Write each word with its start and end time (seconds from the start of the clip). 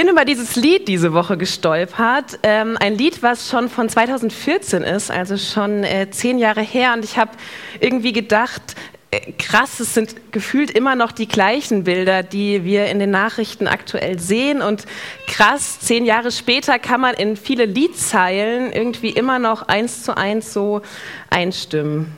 Ich 0.00 0.06
bin 0.06 0.14
über 0.14 0.24
dieses 0.24 0.56
Lied 0.56 0.88
diese 0.88 1.12
Woche 1.12 1.36
gestolpert. 1.36 2.38
Ähm, 2.42 2.78
ein 2.80 2.96
Lied, 2.96 3.22
was 3.22 3.50
schon 3.50 3.68
von 3.68 3.86
2014 3.86 4.82
ist, 4.82 5.10
also 5.10 5.36
schon 5.36 5.84
äh, 5.84 6.08
zehn 6.10 6.38
Jahre 6.38 6.62
her. 6.62 6.94
Und 6.94 7.04
ich 7.04 7.18
habe 7.18 7.32
irgendwie 7.80 8.14
gedacht, 8.14 8.62
äh, 9.10 9.32
krass, 9.32 9.78
es 9.78 9.92
sind 9.92 10.32
gefühlt 10.32 10.70
immer 10.70 10.94
noch 10.94 11.12
die 11.12 11.28
gleichen 11.28 11.84
Bilder, 11.84 12.22
die 12.22 12.64
wir 12.64 12.86
in 12.86 12.98
den 12.98 13.10
Nachrichten 13.10 13.68
aktuell 13.68 14.18
sehen. 14.18 14.62
Und 14.62 14.86
krass, 15.26 15.80
zehn 15.80 16.06
Jahre 16.06 16.32
später 16.32 16.78
kann 16.78 17.02
man 17.02 17.14
in 17.14 17.36
viele 17.36 17.66
Liedzeilen 17.66 18.72
irgendwie 18.72 19.10
immer 19.10 19.38
noch 19.38 19.68
eins 19.68 20.02
zu 20.02 20.16
eins 20.16 20.54
so 20.54 20.80
einstimmen. 21.28 22.16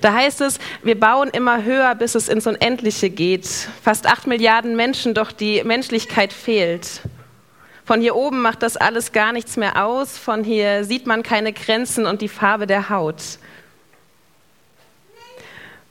Da 0.00 0.12
heißt 0.12 0.40
es, 0.40 0.58
wir 0.82 0.98
bauen 0.98 1.28
immer 1.30 1.62
höher, 1.64 1.94
bis 1.94 2.14
es 2.14 2.28
ins 2.28 2.46
Unendliche 2.46 3.10
geht. 3.10 3.46
Fast 3.82 4.06
acht 4.06 4.26
Milliarden 4.26 4.76
Menschen, 4.76 5.14
doch 5.14 5.32
die 5.32 5.62
Menschlichkeit 5.64 6.32
fehlt. 6.32 7.00
Von 7.84 8.00
hier 8.00 8.16
oben 8.16 8.40
macht 8.40 8.62
das 8.62 8.76
alles 8.76 9.12
gar 9.12 9.32
nichts 9.32 9.56
mehr 9.56 9.84
aus. 9.84 10.16
Von 10.16 10.42
hier 10.42 10.84
sieht 10.84 11.06
man 11.06 11.22
keine 11.22 11.52
Grenzen 11.52 12.06
und 12.06 12.22
die 12.22 12.28
Farbe 12.28 12.66
der 12.66 12.88
Haut. 12.88 13.22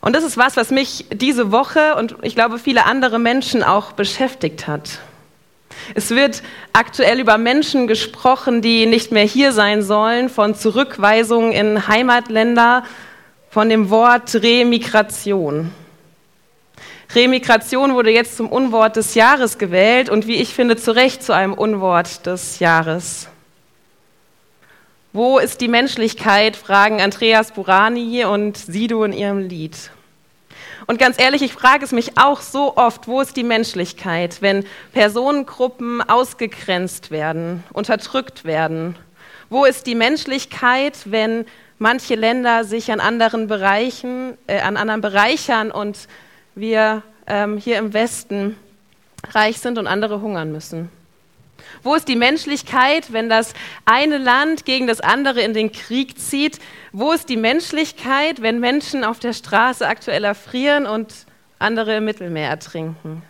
Und 0.01 0.13
das 0.13 0.23
ist 0.23 0.35
was, 0.35 0.57
was 0.57 0.69
mich 0.69 1.05
diese 1.13 1.51
Woche 1.51 1.95
und 1.95 2.15
ich 2.23 2.35
glaube 2.35 2.59
viele 2.59 2.85
andere 2.85 3.19
Menschen 3.19 3.63
auch 3.63 3.93
beschäftigt 3.93 4.67
hat. 4.67 4.99
Es 5.95 6.09
wird 6.09 6.43
aktuell 6.73 7.19
über 7.19 7.37
Menschen 7.37 7.87
gesprochen, 7.87 8.61
die 8.61 8.85
nicht 8.85 9.11
mehr 9.11 9.23
hier 9.23 9.51
sein 9.51 9.81
sollen, 9.81 10.29
von 10.29 10.55
Zurückweisungen 10.55 11.51
in 11.51 11.87
Heimatländer, 11.87 12.83
von 13.53 13.69
dem 13.69 13.91
Wort 13.91 14.33
Remigration. 14.33 15.71
Remigration 17.13 17.93
wurde 17.93 18.09
jetzt 18.09 18.35
zum 18.35 18.51
Unwort 18.51 18.95
des 18.95 19.13
Jahres 19.13 19.59
gewählt 19.59 20.09
und 20.09 20.25
wie 20.25 20.37
ich 20.37 20.55
finde, 20.55 20.75
zu 20.75 20.95
Recht 20.95 21.21
zu 21.21 21.33
einem 21.33 21.53
Unwort 21.53 22.25
des 22.25 22.57
Jahres. 22.57 23.27
Wo 25.11 25.37
ist 25.37 25.61
die 25.61 25.67
Menschlichkeit? 25.67 26.55
fragen 26.55 26.99
Andreas 26.99 27.51
Burani 27.51 28.25
und 28.25 28.57
Sido 28.57 29.03
in 29.03 29.13
ihrem 29.13 29.37
Lied. 29.37 29.91
Und 30.87 30.97
ganz 30.97 31.21
ehrlich, 31.21 31.43
ich 31.43 31.53
frage 31.53 31.85
es 31.85 31.91
mich 31.91 32.17
auch 32.17 32.41
so 32.41 32.75
oft, 32.75 33.07
wo 33.07 33.21
ist 33.21 33.37
die 33.37 33.43
Menschlichkeit, 33.43 34.41
wenn 34.41 34.65
Personengruppen 34.93 36.01
ausgegrenzt 36.01 37.11
werden, 37.11 37.63
unterdrückt 37.71 38.45
werden? 38.45 38.95
Wo 39.51 39.63
ist 39.65 39.85
die 39.85 39.93
Menschlichkeit, 39.93 40.97
wenn 41.05 41.45
manche 41.79 42.15
Länder 42.15 42.63
sich 42.63 42.91
an 42.91 42.99
anderen 42.99 43.47
Bereichen, 43.47 44.37
äh, 44.47 44.61
an 44.61 44.77
anderen 44.77 45.01
bereichern 45.01 45.71
und 45.71 46.07
wir 46.55 47.03
ähm, 47.27 47.57
hier 47.57 47.77
im 47.77 47.93
Westen 47.93 48.57
reich 49.31 49.59
sind 49.59 49.77
und 49.77 49.87
andere 49.87 50.21
hungern 50.21 50.51
müssen? 50.51 50.89
Wo 51.81 51.95
ist 51.95 52.07
die 52.07 52.15
Menschlichkeit, 52.15 53.11
wenn 53.11 53.29
das 53.29 53.53
eine 53.85 54.17
Land 54.17 54.65
gegen 54.65 54.87
das 54.87 55.01
andere 55.01 55.41
in 55.41 55.53
den 55.53 55.71
Krieg 55.71 56.19
zieht? 56.19 56.59
Wo 56.91 57.11
ist 57.11 57.29
die 57.29 57.37
Menschlichkeit, 57.37 58.41
wenn 58.41 58.59
Menschen 58.59 59.03
auf 59.03 59.19
der 59.19 59.33
Straße 59.33 59.87
aktuell 59.87 60.23
erfrieren 60.23 60.85
und 60.85 61.13
andere 61.59 61.97
im 61.97 62.05
Mittelmeer 62.05 62.49
ertrinken? 62.49 63.23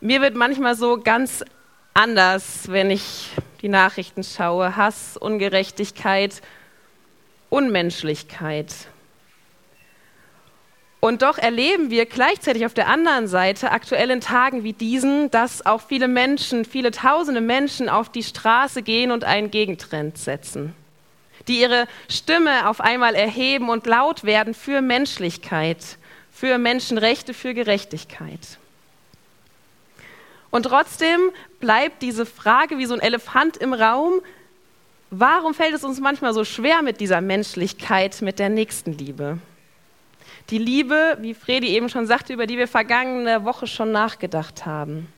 Mir 0.00 0.20
wird 0.20 0.34
manchmal 0.34 0.74
so 0.74 1.00
ganz 1.00 1.44
anders, 1.94 2.64
wenn 2.68 2.90
ich 2.90 3.30
die 3.62 3.68
Nachrichten 3.68 4.24
schaue. 4.24 4.76
Hass, 4.76 5.16
Ungerechtigkeit, 5.16 6.42
Unmenschlichkeit. 7.48 8.74
Und 11.04 11.22
doch 11.22 11.36
erleben 11.36 11.90
wir 11.90 12.06
gleichzeitig 12.06 12.64
auf 12.64 12.74
der 12.74 12.86
anderen 12.86 13.26
Seite, 13.26 13.72
aktuell 13.72 14.10
in 14.10 14.20
Tagen 14.20 14.62
wie 14.62 14.72
diesen, 14.72 15.32
dass 15.32 15.66
auch 15.66 15.80
viele 15.80 16.06
Menschen, 16.06 16.64
viele 16.64 16.92
tausende 16.92 17.40
Menschen 17.40 17.88
auf 17.88 18.08
die 18.08 18.22
Straße 18.22 18.82
gehen 18.82 19.10
und 19.10 19.24
einen 19.24 19.50
Gegentrend 19.50 20.16
setzen, 20.16 20.74
die 21.48 21.60
ihre 21.60 21.86
Stimme 22.08 22.68
auf 22.68 22.80
einmal 22.80 23.16
erheben 23.16 23.68
und 23.68 23.86
laut 23.86 24.22
werden 24.22 24.54
für 24.54 24.80
Menschlichkeit, 24.80 25.98
für 26.30 26.56
Menschenrechte, 26.56 27.34
für 27.34 27.52
Gerechtigkeit. 27.52 28.58
Und 30.52 30.64
trotzdem 30.64 31.30
bleibt 31.60 32.02
diese 32.02 32.26
Frage 32.26 32.76
wie 32.76 32.84
so 32.84 32.92
ein 32.92 33.00
Elefant 33.00 33.56
im 33.56 33.72
Raum, 33.72 34.20
warum 35.10 35.54
fällt 35.54 35.74
es 35.74 35.82
uns 35.82 35.98
manchmal 35.98 36.34
so 36.34 36.44
schwer 36.44 36.82
mit 36.82 37.00
dieser 37.00 37.22
Menschlichkeit, 37.22 38.20
mit 38.20 38.38
der 38.38 38.50
Nächstenliebe? 38.50 39.38
Die 40.50 40.58
Liebe, 40.58 41.16
wie 41.20 41.32
Fredi 41.32 41.68
eben 41.68 41.88
schon 41.88 42.06
sagte, 42.06 42.34
über 42.34 42.46
die 42.46 42.58
wir 42.58 42.68
vergangene 42.68 43.44
Woche 43.44 43.66
schon 43.66 43.92
nachgedacht 43.92 44.66
haben. 44.66 45.10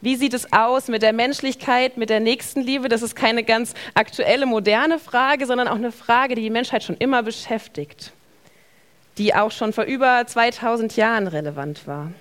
Wie 0.00 0.14
sieht 0.14 0.32
es 0.32 0.52
aus 0.52 0.86
mit 0.86 1.02
der 1.02 1.12
Menschlichkeit, 1.12 1.96
mit 1.96 2.08
der 2.08 2.20
Nächstenliebe? 2.20 2.88
Das 2.88 3.02
ist 3.02 3.16
keine 3.16 3.42
ganz 3.42 3.74
aktuelle, 3.94 4.46
moderne 4.46 5.00
Frage, 5.00 5.46
sondern 5.46 5.66
auch 5.66 5.74
eine 5.74 5.90
Frage, 5.90 6.36
die 6.36 6.42
die 6.42 6.50
Menschheit 6.50 6.84
schon 6.84 6.96
immer 6.98 7.24
beschäftigt, 7.24 8.12
die 9.18 9.34
auch 9.34 9.50
schon 9.50 9.72
vor 9.72 9.84
über 9.84 10.24
2000 10.24 10.94
Jahren 10.94 11.26
relevant 11.26 11.88
war. 11.88 12.12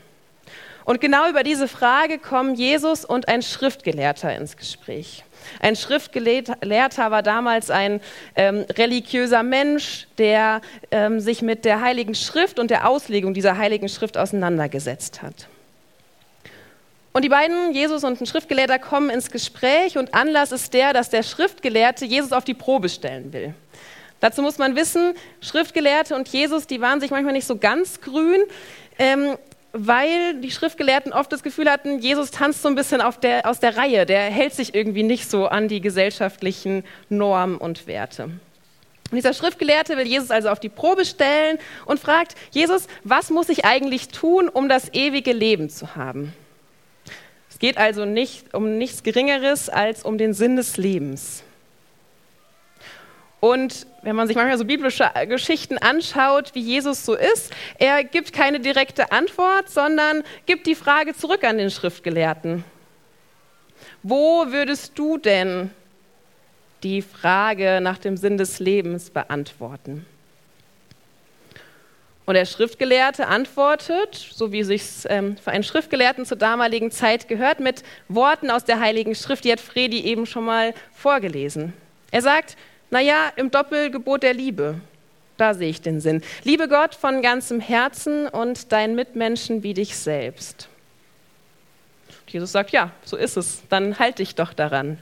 Und 0.90 1.00
genau 1.02 1.30
über 1.30 1.44
diese 1.44 1.68
Frage 1.68 2.18
kommen 2.18 2.56
Jesus 2.56 3.06
und 3.06 3.28
ein 3.28 3.44
Schriftgelehrter 3.44 4.36
ins 4.36 4.58
Gespräch. 4.58 5.24
Ein 5.60 5.76
Schriftgelehrter 5.76 7.12
war 7.12 7.22
damals 7.22 7.70
ein 7.70 8.02
ähm, 8.36 8.66
religiöser 8.76 9.44
Mensch, 9.44 10.08
der 10.18 10.62
ähm, 10.90 11.20
sich 11.20 11.44
mit 11.44 11.64
der 11.64 11.82
Heiligen 11.82 12.16
Schrift 12.16 12.58
und 12.58 12.72
der 12.72 12.90
Auslegung 12.90 13.36
dieser 13.36 13.56
Heiligen 13.56 13.88
Schrift 13.88 14.18
auseinandergesetzt 14.18 15.22
hat. 15.22 15.48
Und 17.14 17.24
die 17.24 17.30
beiden, 17.30 17.72
Jesus 17.72 18.04
und 18.04 18.20
ein 18.20 18.26
Schriftgelehrter, 18.26 18.80
kommen 18.80 19.12
ins 19.12 19.30
Gespräch 19.30 19.96
und 19.96 20.16
Anlass 20.16 20.52
ist 20.52 20.74
der, 20.74 20.92
dass 20.92 21.12
der 21.12 21.22
Schriftgelehrte 21.22 22.06
Jesus 22.06 22.32
auf 22.32 22.46
die 22.46 22.56
Probe 22.56 22.90
stellen 22.90 23.32
will. 23.32 23.54
Dazu 24.22 24.42
muss 24.42 24.58
man 24.58 24.76
wissen, 24.76 25.14
Schriftgelehrte 25.40 26.16
und 26.16 26.30
Jesus, 26.30 26.66
die 26.66 26.82
waren 26.82 27.00
sich 27.00 27.12
manchmal 27.12 27.34
nicht 27.34 27.46
so 27.46 27.58
ganz 27.58 28.02
grün. 28.02 28.42
Ähm, 28.98 29.38
weil 29.72 30.40
die 30.42 30.52
Schriftgelehrten 30.52 31.14
oft 31.14 31.32
das 31.32 31.44
Gefühl 31.44 31.70
hatten, 31.70 32.00
Jesus 32.00 32.32
tanzt 32.32 32.62
so 32.62 32.70
ein 32.70 32.76
bisschen 32.76 33.02
der, 33.22 33.48
aus 33.48 33.60
der 33.60 33.78
Reihe, 33.78 34.06
der 34.06 34.22
hält 34.22 34.54
sich 34.54 34.74
irgendwie 34.74 35.04
nicht 35.04 35.30
so 35.30 35.48
an 35.48 35.68
die 35.68 35.82
gesellschaftlichen 35.82 36.84
Normen 37.10 37.58
und 37.58 37.86
Werte. 37.88 38.24
Und 39.12 39.16
dieser 39.16 39.34
Schriftgelehrte 39.34 39.98
will 39.98 40.06
Jesus 40.06 40.32
also 40.32 40.50
auf 40.50 40.60
die 40.60 40.70
Probe 40.70 41.06
stellen 41.06 41.58
und 41.86 42.00
fragt, 42.00 42.36
Jesus, 42.52 42.88
was 43.04 43.30
muss 43.30 43.50
ich 43.50 43.66
eigentlich 43.66 44.10
tun, 44.10 44.50
um 44.50 44.70
das 44.70 44.94
ewige 44.94 45.34
Leben 45.34 45.70
zu 45.70 45.96
haben? 45.96 46.34
Es 47.50 47.58
geht 47.58 47.78
also 47.78 48.06
nicht 48.06 48.54
um 48.54 48.78
nichts 48.78 49.04
Geringeres 49.04 49.70
als 49.70 50.04
um 50.04 50.18
den 50.18 50.34
Sinn 50.34 50.56
des 50.56 50.78
Lebens. 50.78 51.44
Und 53.40 53.88
wenn 54.02 54.16
man 54.16 54.28
sich 54.28 54.36
manchmal 54.36 54.58
so 54.58 54.66
biblische 54.66 55.10
Geschichten 55.28 55.78
anschaut, 55.78 56.54
wie 56.56 56.62
Jesus 56.62 57.06
so 57.06 57.16
ist, 57.16 57.54
er 57.78 58.04
gibt 58.04 58.34
keine 58.34 58.60
direkte 58.60 59.12
Antwort, 59.12 59.70
sondern 59.70 60.24
gibt 60.46 60.68
die 60.68 60.76
Frage 60.76 61.16
zurück 61.16 61.44
an 61.44 61.58
den 61.58 61.72
Schriftgelehrten. 61.72 62.66
Wo 64.04 64.48
würdest 64.48 64.98
du 65.00 65.18
denn 65.18 65.72
die 66.84 67.02
Frage 67.02 67.80
nach 67.82 67.98
dem 67.98 68.18
Sinn 68.18 68.38
des 68.38 68.60
Lebens 68.60 69.10
beantworten? 69.10 70.06
Und 72.26 72.36
der 72.36 72.46
Schriftgelehrte 72.46 73.28
antwortet, 73.28 74.14
so 74.16 74.52
wie 74.52 74.64
sich 74.64 74.84
ähm, 75.06 75.36
für 75.38 75.50
einen 75.50 75.64
Schriftgelehrten 75.64 76.26
zur 76.26 76.38
damaligen 76.38 76.92
Zeit 76.92 77.28
gehört, 77.28 77.60
mit 77.60 77.82
Worten 78.08 78.52
aus 78.52 78.66
der 78.66 78.80
Heiligen 78.80 79.16
Schrift, 79.16 79.46
die 79.46 79.52
hat 79.52 79.60
Fredi 79.60 80.02
eben 80.02 80.28
schon 80.28 80.46
mal 80.46 80.76
vorgelesen. 80.94 81.74
Er 82.12 82.22
sagt, 82.22 82.56
naja, 82.90 83.32
im 83.36 83.52
Doppelgebot 83.52 84.24
der 84.24 84.34
Liebe. 84.34 84.80
Da 85.38 85.54
sehe 85.54 85.70
ich 85.70 85.82
den 85.82 86.02
Sinn. 86.02 86.22
Liebe 86.44 86.68
Gott 86.68 86.96
von 86.96 87.22
ganzem 87.22 87.60
Herzen 87.62 88.28
und 88.28 88.72
deinen 88.72 88.96
Mitmenschen 88.96 89.64
wie 89.64 89.74
dich 89.74 89.96
selbst. 89.96 90.68
Jesus 92.28 92.52
sagt, 92.52 92.72
ja, 92.72 92.92
so 93.06 93.16
ist 93.16 93.38
es. 93.38 93.62
Dann 93.70 93.98
halte 94.00 94.18
dich 94.18 94.36
doch 94.36 94.54
daran. 94.54 95.00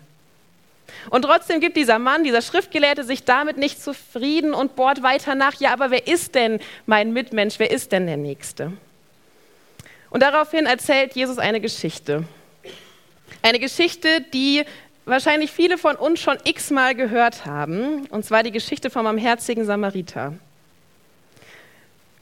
Und 1.10 1.24
trotzdem 1.24 1.60
gibt 1.60 1.76
dieser 1.76 2.00
Mann, 2.00 2.24
dieser 2.24 2.42
Schriftgelehrte, 2.42 3.04
sich 3.04 3.24
damit 3.24 3.58
nicht 3.58 3.82
zufrieden 3.82 4.54
und 4.54 4.76
bohrt 4.76 5.04
weiter 5.04 5.36
nach, 5.36 5.60
ja, 5.60 5.74
aber 5.74 5.92
wer 5.92 6.08
ist 6.08 6.36
denn 6.36 6.60
mein 6.86 7.14
Mitmensch? 7.14 7.60
Wer 7.60 7.72
ist 7.72 7.92
denn 7.92 8.08
der 8.08 8.18
Nächste? 8.18 8.74
Und 10.10 10.24
daraufhin 10.24 10.66
erzählt 10.66 11.16
Jesus 11.16 11.38
eine 11.38 11.60
Geschichte. 11.60 12.24
Eine 13.42 13.60
Geschichte, 13.60 14.22
die 14.34 14.64
wahrscheinlich 15.08 15.52
viele 15.52 15.78
von 15.78 15.96
uns 15.96 16.20
schon 16.20 16.38
x-mal 16.44 16.94
gehört 16.94 17.46
haben, 17.46 18.06
und 18.08 18.26
zwar 18.26 18.44
die 18.44 18.52
Geschichte 18.52 18.90
vom 18.90 19.06
barmherzigen 19.06 19.66
Samariter. 19.66 20.34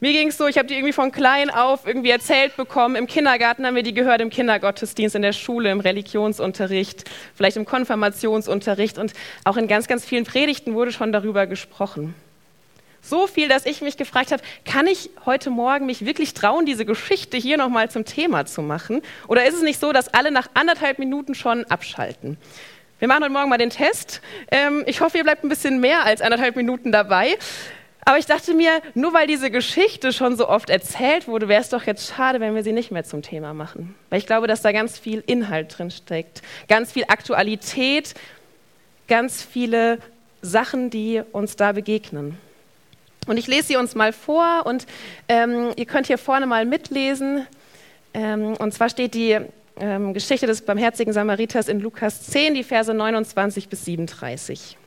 Mir 0.01 0.11
ging 0.11 0.27
es 0.27 0.37
so, 0.37 0.45
ich 0.45 0.57
habe 0.57 0.67
die 0.67 0.75
irgendwie 0.75 0.93
von 0.93 1.11
klein 1.11 1.49
auf 1.49 1.87
irgendwie 1.87 2.11
erzählt 2.11 2.57
bekommen. 2.57 2.95
Im 2.95 3.07
Kindergarten 3.07 3.65
haben 3.65 3.75
wir 3.75 3.81
die 3.81 3.93
gehört, 3.93 4.21
im 4.21 4.29
Kindergottesdienst, 4.29 5.15
in 5.15 5.21
der 5.21 5.33
Schule, 5.33 5.71
im 5.71 5.79
Religionsunterricht, 5.79 7.09
vielleicht 7.33 7.57
im 7.57 7.65
Konfirmationsunterricht 7.65 8.97
und 8.97 9.13
auch 9.45 9.57
in 9.57 9.67
ganz, 9.67 9.87
ganz 9.87 10.05
vielen 10.05 10.25
Predigten 10.25 10.75
wurde 10.75 10.91
schon 10.91 11.11
darüber 11.11 11.47
gesprochen. 11.47 12.13
So 13.01 13.27
viel, 13.27 13.47
dass 13.47 13.65
ich 13.65 13.81
mich 13.81 13.97
gefragt 13.97 14.31
habe, 14.31 14.43
kann 14.65 14.87
ich 14.87 15.11
heute 15.25 15.49
Morgen 15.49 15.85
mich 15.85 16.05
wirklich 16.05 16.33
trauen, 16.33 16.65
diese 16.65 16.85
Geschichte 16.85 17.37
hier 17.37 17.55
nochmal 17.57 17.89
zum 17.89 18.03
Thema 18.03 18.45
zu 18.45 18.61
machen? 18.61 19.01
Oder 19.27 19.45
ist 19.45 19.53
es 19.53 19.61
nicht 19.61 19.79
so, 19.79 19.91
dass 19.93 20.13
alle 20.13 20.31
nach 20.31 20.49
anderthalb 20.55 20.99
Minuten 20.99 21.35
schon 21.35 21.65
abschalten? 21.65 22.37
Wir 22.97 23.09
machen 23.09 23.23
heute 23.23 23.33
Morgen 23.33 23.49
mal 23.49 23.57
den 23.57 23.71
Test. 23.71 24.21
Ähm, 24.49 24.83
ich 24.85 25.01
hoffe, 25.01 25.17
ihr 25.17 25.25
bleibt 25.25 25.43
ein 25.43 25.49
bisschen 25.49 25.81
mehr 25.81 26.05
als 26.05 26.21
anderthalb 26.21 26.55
Minuten 26.55 26.93
dabei. 26.93 27.37
Aber 28.05 28.17
ich 28.17 28.25
dachte 28.25 28.53
mir, 28.53 28.81
nur 28.93 29.13
weil 29.13 29.27
diese 29.27 29.51
Geschichte 29.51 30.13
schon 30.13 30.37
so 30.37 30.47
oft 30.47 30.69
erzählt 30.69 31.27
wurde, 31.27 31.49
wäre 31.49 31.59
es 31.59 31.67
doch 31.67 31.83
jetzt 31.83 32.13
schade, 32.15 32.39
wenn 32.39 32.55
wir 32.55 32.63
sie 32.63 32.71
nicht 32.71 32.91
mehr 32.91 33.03
zum 33.03 33.21
Thema 33.21 33.53
machen. 33.53 33.95
Weil 34.09 34.19
ich 34.19 34.25
glaube, 34.25 34.47
dass 34.47 34.61
da 34.61 34.71
ganz 34.71 34.97
viel 34.97 35.21
Inhalt 35.27 35.77
drin 35.77 35.91
steckt, 35.91 36.41
ganz 36.69 36.93
viel 36.93 37.03
Aktualität, 37.09 38.13
ganz 39.09 39.43
viele 39.43 39.99
Sachen, 40.41 40.89
die 40.89 41.21
uns 41.33 41.57
da 41.57 41.73
begegnen. 41.73 42.37
Und 43.27 43.35
ich 43.35 43.47
lese 43.47 43.67
sie 43.67 43.75
uns 43.75 43.93
mal 43.95 44.13
vor 44.13 44.65
und 44.65 44.87
ähm, 45.27 45.71
ihr 45.75 45.85
könnt 45.85 46.07
hier 46.07 46.17
vorne 46.17 46.45
mal 46.45 46.65
mitlesen. 46.65 47.45
Ähm, 48.13 48.53
und 48.53 48.73
zwar 48.73 48.87
steht 48.87 49.15
die 49.15 49.41
ähm, 49.77 50.13
Geschichte 50.13 50.47
des 50.47 50.61
barmherzigen 50.61 51.13
Samariters 51.13 51.67
in 51.67 51.79
Lukas 51.79 52.23
10, 52.23 52.55
die 52.55 52.63
Verse 52.63 52.93
29 52.93 53.69
bis 53.69 53.85
37. 53.85 54.77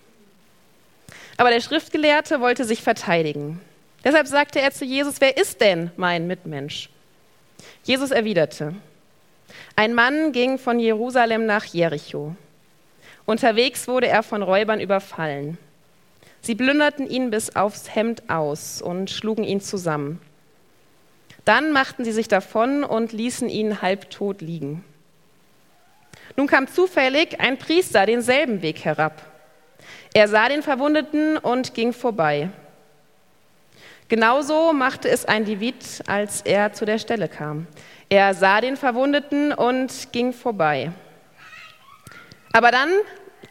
Aber 1.37 1.51
der 1.51 1.61
Schriftgelehrte 1.61 2.41
wollte 2.41 2.65
sich 2.65 2.83
verteidigen. 2.83 3.61
Deshalb 4.05 4.27
sagte 4.27 4.61
er 4.61 4.71
zu 4.71 4.85
Jesus, 4.85 5.21
wer 5.21 5.37
ist 5.37 5.61
denn 5.61 5.91
mein 5.97 6.27
Mitmensch? 6.27 6.89
Jesus 7.85 8.11
erwiderte, 8.11 8.75
ein 9.77 9.95
Mann 9.95 10.33
ging 10.33 10.59
von 10.59 10.79
Jerusalem 10.79 11.47
nach 11.47 11.65
Jericho. 11.65 12.35
Unterwegs 13.25 13.89
wurde 13.89 14.09
er 14.09 14.23
von 14.23 14.43
Räubern 14.43 14.81
überfallen. 14.81 15.59
Sie 16.41 16.55
plünderten 16.55 17.09
ihn 17.09 17.31
bis 17.31 17.55
aufs 17.57 17.95
Hemd 17.95 18.29
aus 18.31 18.81
und 18.81 19.11
schlugen 19.11 19.45
ihn 19.45 19.61
zusammen. 19.61 20.21
Dann 21.49 21.73
machten 21.73 22.05
sie 22.05 22.13
sich 22.13 22.29
davon 22.29 22.85
und 22.85 23.13
ließen 23.13 23.49
ihn 23.49 23.81
halbtot 23.81 24.43
liegen. 24.43 24.85
Nun 26.37 26.47
kam 26.47 26.69
zufällig 26.69 27.41
ein 27.41 27.57
Priester 27.57 28.05
denselben 28.05 28.61
Weg 28.61 28.85
herab. 28.85 29.23
Er 30.13 30.29
sah 30.29 30.51
den 30.51 30.63
Verwundeten 30.63 31.39
und 31.39 31.73
ging 31.73 31.95
vorbei. 31.95 32.51
Genauso 34.09 34.75
machte 34.75 35.09
es 35.09 35.25
ein 35.25 35.47
Levit, 35.47 36.03
als 36.07 36.43
er 36.43 36.75
zu 36.75 36.85
der 36.85 36.99
Stelle 36.99 37.29
kam. 37.31 37.67
Er 38.11 38.35
sah 38.35 38.61
den 38.61 38.77
Verwundeten 38.77 39.55
und 39.55 40.13
ging 40.13 40.35
vorbei. 40.35 40.93
Aber 42.53 42.71
dann 42.71 42.91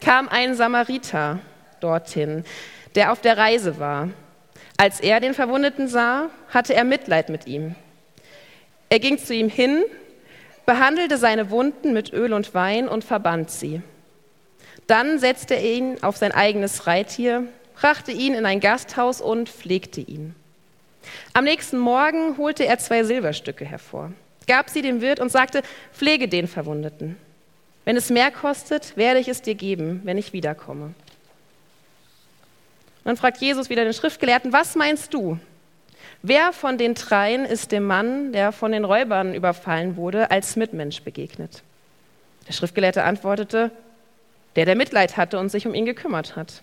kam 0.00 0.28
ein 0.28 0.54
Samariter 0.54 1.40
dorthin 1.80 2.44
der 2.94 3.10
auf 3.10 3.20
der 3.20 3.36
Reise 3.36 3.80
war. 3.80 4.08
Als 4.76 5.00
er 5.00 5.18
den 5.18 5.34
Verwundeten 5.34 5.88
sah, 5.88 6.30
hatte 6.48 6.74
er 6.74 6.84
Mitleid 6.84 7.28
mit 7.28 7.48
ihm. 7.48 7.74
Er 8.88 8.98
ging 8.98 9.18
zu 9.18 9.34
ihm 9.34 9.48
hin, 9.48 9.84
behandelte 10.66 11.18
seine 11.18 11.50
Wunden 11.50 11.92
mit 11.92 12.12
Öl 12.12 12.32
und 12.32 12.54
Wein 12.54 12.88
und 12.88 13.04
verband 13.04 13.50
sie. 13.50 13.82
Dann 14.86 15.18
setzte 15.18 15.54
er 15.54 15.62
ihn 15.62 16.02
auf 16.02 16.16
sein 16.16 16.32
eigenes 16.32 16.86
Reittier, 16.86 17.44
brachte 17.74 18.12
ihn 18.12 18.34
in 18.34 18.46
ein 18.46 18.60
Gasthaus 18.60 19.20
und 19.20 19.48
pflegte 19.48 20.00
ihn. 20.00 20.34
Am 21.32 21.44
nächsten 21.44 21.78
Morgen 21.78 22.36
holte 22.38 22.64
er 22.64 22.78
zwei 22.78 23.04
Silberstücke 23.04 23.64
hervor, 23.64 24.12
gab 24.46 24.70
sie 24.70 24.82
dem 24.82 25.00
Wirt 25.00 25.20
und 25.20 25.30
sagte, 25.30 25.62
pflege 25.92 26.28
den 26.28 26.48
Verwundeten. 26.48 27.16
Wenn 27.84 27.96
es 27.96 28.10
mehr 28.10 28.30
kostet, 28.30 28.96
werde 28.96 29.20
ich 29.20 29.28
es 29.28 29.42
dir 29.42 29.54
geben, 29.54 30.02
wenn 30.04 30.18
ich 30.18 30.32
wiederkomme. 30.32 30.92
dann 33.04 33.16
fragt 33.16 33.38
Jesus 33.38 33.70
wieder 33.70 33.84
den 33.84 33.94
Schriftgelehrten, 33.94 34.52
was 34.52 34.74
meinst 34.74 35.14
du? 35.14 35.38
Wer 36.22 36.52
von 36.52 36.78
den 36.78 36.94
dreien 36.94 37.44
ist 37.44 37.70
dem 37.70 37.84
Mann, 37.84 38.32
der 38.32 38.50
von 38.52 38.72
den 38.72 38.84
Räubern 38.84 39.34
überfallen 39.34 39.96
wurde, 39.96 40.30
als 40.30 40.56
Mitmensch 40.56 41.02
begegnet? 41.02 41.62
Der 42.48 42.52
Schriftgelehrte 42.52 43.04
antwortete, 43.04 43.70
der, 44.56 44.64
der 44.64 44.74
Mitleid 44.74 45.16
hatte 45.16 45.38
und 45.38 45.50
sich 45.50 45.66
um 45.66 45.74
ihn 45.74 45.86
gekümmert 45.86 46.34
hat. 46.34 46.62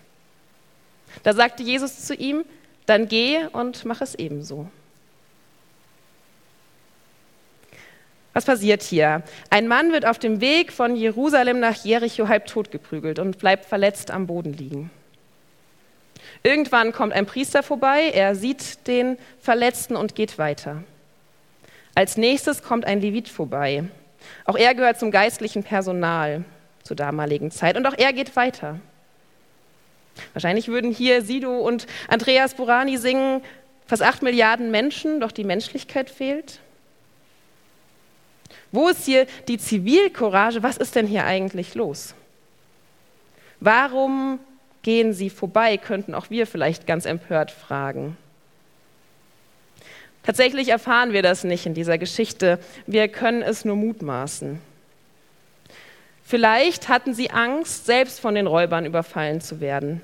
Da 1.22 1.32
sagte 1.32 1.62
Jesus 1.62 2.04
zu 2.04 2.14
ihm, 2.14 2.44
dann 2.84 3.08
geh 3.08 3.46
und 3.52 3.84
mach 3.84 4.00
es 4.02 4.14
ebenso. 4.14 4.68
Was 8.34 8.44
passiert 8.44 8.82
hier? 8.82 9.22
Ein 9.48 9.66
Mann 9.66 9.92
wird 9.92 10.04
auf 10.04 10.18
dem 10.18 10.42
Weg 10.42 10.70
von 10.70 10.94
Jerusalem 10.94 11.58
nach 11.58 11.82
Jericho 11.84 12.28
halb 12.28 12.46
tot 12.46 12.70
geprügelt 12.70 13.18
und 13.18 13.38
bleibt 13.38 13.64
verletzt 13.64 14.10
am 14.10 14.26
Boden 14.26 14.52
liegen. 14.52 14.90
Irgendwann 16.46 16.92
kommt 16.92 17.12
ein 17.12 17.26
Priester 17.26 17.64
vorbei, 17.64 18.12
er 18.14 18.36
sieht 18.36 18.86
den 18.86 19.18
Verletzten 19.40 19.96
und 19.96 20.14
geht 20.14 20.38
weiter. 20.38 20.84
Als 21.96 22.16
nächstes 22.16 22.62
kommt 22.62 22.84
ein 22.84 23.00
Levit 23.00 23.28
vorbei. 23.28 23.82
Auch 24.44 24.54
er 24.56 24.76
gehört 24.76 25.00
zum 25.00 25.10
geistlichen 25.10 25.64
Personal 25.64 26.44
zur 26.84 26.94
damaligen 26.94 27.50
Zeit 27.50 27.76
und 27.76 27.84
auch 27.84 27.98
er 27.98 28.12
geht 28.12 28.36
weiter. 28.36 28.78
Wahrscheinlich 30.34 30.68
würden 30.68 30.92
hier 30.92 31.20
Sido 31.22 31.58
und 31.58 31.88
Andreas 32.06 32.54
Burani 32.54 32.96
singen, 32.96 33.42
fast 33.88 34.04
acht 34.04 34.22
Milliarden 34.22 34.70
Menschen, 34.70 35.18
doch 35.18 35.32
die 35.32 35.42
Menschlichkeit 35.42 36.08
fehlt. 36.08 36.60
Wo 38.70 38.86
ist 38.86 39.04
hier 39.04 39.26
die 39.48 39.58
Zivilcourage? 39.58 40.62
Was 40.62 40.76
ist 40.76 40.94
denn 40.94 41.08
hier 41.08 41.24
eigentlich 41.24 41.74
los? 41.74 42.14
Warum 43.58 44.38
gehen 44.86 45.12
sie 45.12 45.30
vorbei, 45.30 45.78
könnten 45.78 46.14
auch 46.14 46.30
wir 46.30 46.46
vielleicht 46.46 46.86
ganz 46.86 47.06
empört 47.06 47.50
fragen. 47.50 48.16
Tatsächlich 50.22 50.68
erfahren 50.68 51.12
wir 51.12 51.22
das 51.22 51.42
nicht 51.42 51.66
in 51.66 51.74
dieser 51.74 51.98
Geschichte. 51.98 52.60
Wir 52.86 53.08
können 53.08 53.42
es 53.42 53.64
nur 53.64 53.74
mutmaßen. 53.74 54.60
Vielleicht 56.22 56.88
hatten 56.88 57.14
sie 57.14 57.32
Angst, 57.32 57.86
selbst 57.86 58.20
von 58.20 58.36
den 58.36 58.46
Räubern 58.46 58.86
überfallen 58.86 59.40
zu 59.40 59.60
werden. 59.60 60.02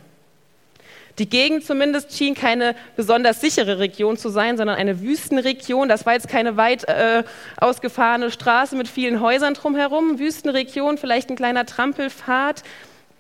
Die 1.21 1.29
Gegend 1.29 1.65
zumindest 1.65 2.19
schien 2.19 2.35
keine 2.35 2.75
besonders 2.97 3.41
sichere 3.41 3.79
Region 3.79 4.17
zu 4.17 4.31
sein, 4.31 4.57
sondern 4.57 4.77
eine 4.77 5.01
Wüstenregion. 5.01 5.89
Das 5.89 6.07
war 6.07 6.15
jetzt 6.15 6.29
keine 6.29 6.57
weit 6.57 6.89
äh, 6.89 7.23
ausgefahrene 7.57 8.33
Straße 8.33 8.75
mit 8.75 8.89
vielen 8.89 9.21
Häusern 9.21 9.55
drumherum. 9.55 10.19
Wüstenregion, 10.19 10.99
vielleicht 10.99 11.31
ein 11.31 11.37
kleiner 11.37 11.67
Trampelpfad. 11.67 12.65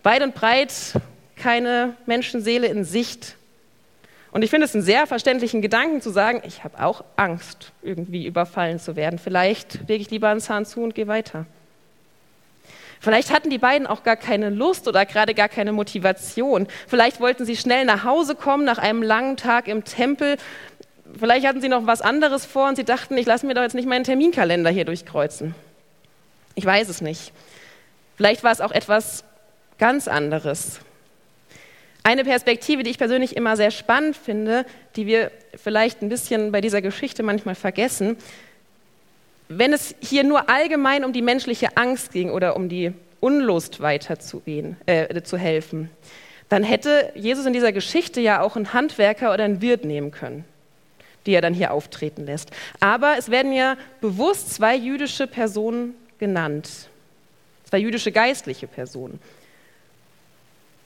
Weit 0.03 0.23
und 0.25 0.35
breit 0.35 0.73
keine 1.43 1.95
Menschenseele 2.07 2.69
in 2.69 2.85
Sicht. 2.85 3.37
Und 4.31 4.43
ich 4.43 4.51
finde 4.51 4.65
es 4.65 4.75
einen 4.75 4.85
sehr 4.85 5.07
verständlichen 5.07 5.61
Gedanken 5.61 6.01
zu 6.01 6.11
sagen, 6.11 6.41
ich 6.47 6.65
habe 6.65 6.83
auch 6.83 7.05
Angst, 7.17 7.73
irgendwie 7.83 8.27
überfallen 8.27 8.79
zu 8.79 8.97
werden. 8.97 9.19
Vielleicht 9.19 9.81
lege 9.89 10.03
ich 10.03 10.11
lieber 10.11 10.29
einen 10.29 10.41
Zahn 10.41 10.65
zu 10.65 10.81
und 10.83 10.95
gehe 10.95 11.09
weiter. 11.09 11.45
Vielleicht 13.01 13.33
hatten 13.33 13.51
die 13.51 13.59
beiden 13.59 13.89
auch 13.89 14.05
gar 14.05 14.15
keine 14.17 14.49
Lust 14.49 14.87
oder 14.87 15.05
gerade 15.05 15.35
gar 15.35 15.49
keine 15.49 15.73
Motivation. 15.73 16.69
Vielleicht 16.87 17.21
wollten 17.21 17.45
sie 17.45 17.57
schnell 17.57 17.85
nach 17.85 18.05
Hause 18.05 18.37
kommen 18.37 18.65
nach 18.65 18.79
einem 18.79 19.03
langen 19.03 19.37
Tag 19.37 19.67
im 19.67 19.83
Tempel. 19.85 20.37
Vielleicht 21.19 21.45
hatten 21.45 21.61
sie 21.61 21.69
noch 21.69 21.87
was 21.87 22.01
anderes 22.01 22.47
vor 22.47 22.69
und 22.69 22.77
sie 22.77 22.85
dachten, 22.85 23.19
ich 23.19 23.27
lasse 23.27 23.45
mir 23.45 23.55
doch 23.55 23.63
jetzt 23.63 23.75
nicht 23.75 23.89
meinen 23.89 24.05
Terminkalender 24.05 24.71
hier 24.71 24.85
durchkreuzen. 24.85 25.57
Ich 26.55 26.65
weiß 26.65 26.89
es 26.89 27.01
nicht. 27.01 27.33
Vielleicht 28.17 28.45
war 28.45 28.53
es 28.53 28.61
auch 28.61 28.71
etwas 28.71 29.25
ganz 29.79 30.07
anderes. 30.07 30.79
Eine 32.05 32.25
Perspektive, 32.25 32.83
die 32.83 32.91
ich 32.91 32.99
persönlich 32.99 33.37
immer 33.37 33.57
sehr 33.57 33.71
spannend 33.71 34.17
finde, 34.17 34.67
die 34.97 35.07
wir 35.07 35.31
vielleicht 35.55 36.03
ein 36.03 36.09
bisschen 36.09 36.51
bei 36.51 36.61
dieser 36.61 36.83
Geschichte 36.83 37.23
manchmal 37.23 37.55
vergessen, 37.55 38.17
wenn 39.49 39.73
es 39.73 39.95
hier 40.01 40.25
nur 40.25 40.49
allgemein 40.49 41.05
um 41.05 41.13
die 41.13 41.23
menschliche 41.23 41.77
Angst 41.77 42.13
ging 42.13 42.31
oder 42.31 42.57
um 42.57 42.69
die 42.69 42.93
Unlust 43.21 43.81
weiterzugehen, 43.81 44.77
äh, 44.87 45.23
zu 45.23 45.37
helfen, 45.37 45.91
dann 46.49 46.65
hätte 46.65 47.13
Jesus 47.15 47.47
in 47.47 47.53
dieser 47.53 47.73
Geschichte 47.73 48.21
ja 48.21 48.41
auch 48.41 48.57
einen 48.57 48.73
Handwerker 48.73 49.33
oder 49.33 49.45
einen 49.45 49.63
Wirt 49.63 49.85
nehmen 49.85 50.11
können, 50.11 50.45
die 51.25 51.33
er 51.33 51.41
dann 51.41 51.55
hier 51.55 51.73
auftreten 51.73 52.27
lässt. 52.27 52.51
Aber 52.81 53.15
es 53.17 53.31
werden 53.31 53.53
ja 53.53 53.77
bewusst 54.01 54.53
zwei 54.55 54.75
jüdische 54.75 55.27
Personen 55.27 55.95
genannt, 56.19 56.89
zwei 57.65 57.79
jüdische 57.79 58.11
geistliche 58.11 58.67
Personen. 58.67 59.21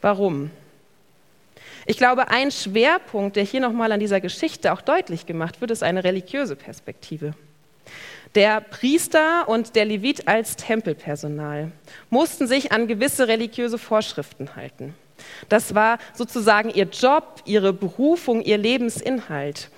Warum? 0.03 0.51
Ich 1.89 1.97
glaube, 1.97 2.29
ein 2.29 2.51
Schwerpunkt, 2.51 3.37
der 3.37 3.45
hier 3.45 3.61
nochmal 3.61 3.93
an 3.93 4.01
dieser 4.01 4.21
Geschichte 4.21 4.73
auch 4.73 4.81
deutlich 4.81 5.25
gemacht 5.25 5.61
wird, 5.61 5.71
ist 5.71 5.85
eine 5.85 6.03
religiöse 6.03 6.57
Perspektive. 6.57 7.35
Der 8.35 8.61
Priester 8.61 9.49
und 9.49 9.77
der 9.77 9.85
Levit 9.85 10.27
als 10.27 10.57
Tempelpersonal 10.57 11.71
mussten 12.11 12.49
sich 12.49 12.73
an 12.73 12.89
gewisse 12.89 13.29
religiöse 13.29 13.79
Vorschriften 13.79 14.57
halten. 14.57 14.95
Das 15.49 15.75
war 15.77 15.99
sozusagen 16.13 16.71
ihr 16.71 16.87
Job, 16.87 17.41
ihre 17.45 17.73
Berufung, 17.73 18.43
ihr 18.43 18.59
Lebensinhalt. 18.59 19.71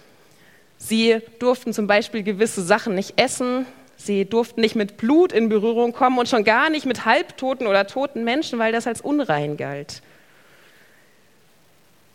Sie 0.78 1.18
durften 1.38 1.74
zum 1.74 1.86
Beispiel 1.86 2.22
gewisse 2.22 2.62
Sachen 2.62 2.94
nicht 2.94 3.20
essen, 3.20 3.66
sie 3.96 4.24
durften 4.24 4.62
nicht 4.62 4.76
mit 4.76 4.96
Blut 4.96 5.32
in 5.32 5.50
Berührung 5.50 5.92
kommen 5.92 6.18
und 6.18 6.28
schon 6.28 6.44
gar 6.44 6.70
nicht 6.70 6.86
mit 6.86 7.04
halbtoten 7.04 7.66
oder 7.66 7.86
toten 7.86 8.24
Menschen, 8.24 8.58
weil 8.58 8.72
das 8.72 8.86
als 8.86 9.02
unrein 9.02 9.58
galt. 9.58 10.02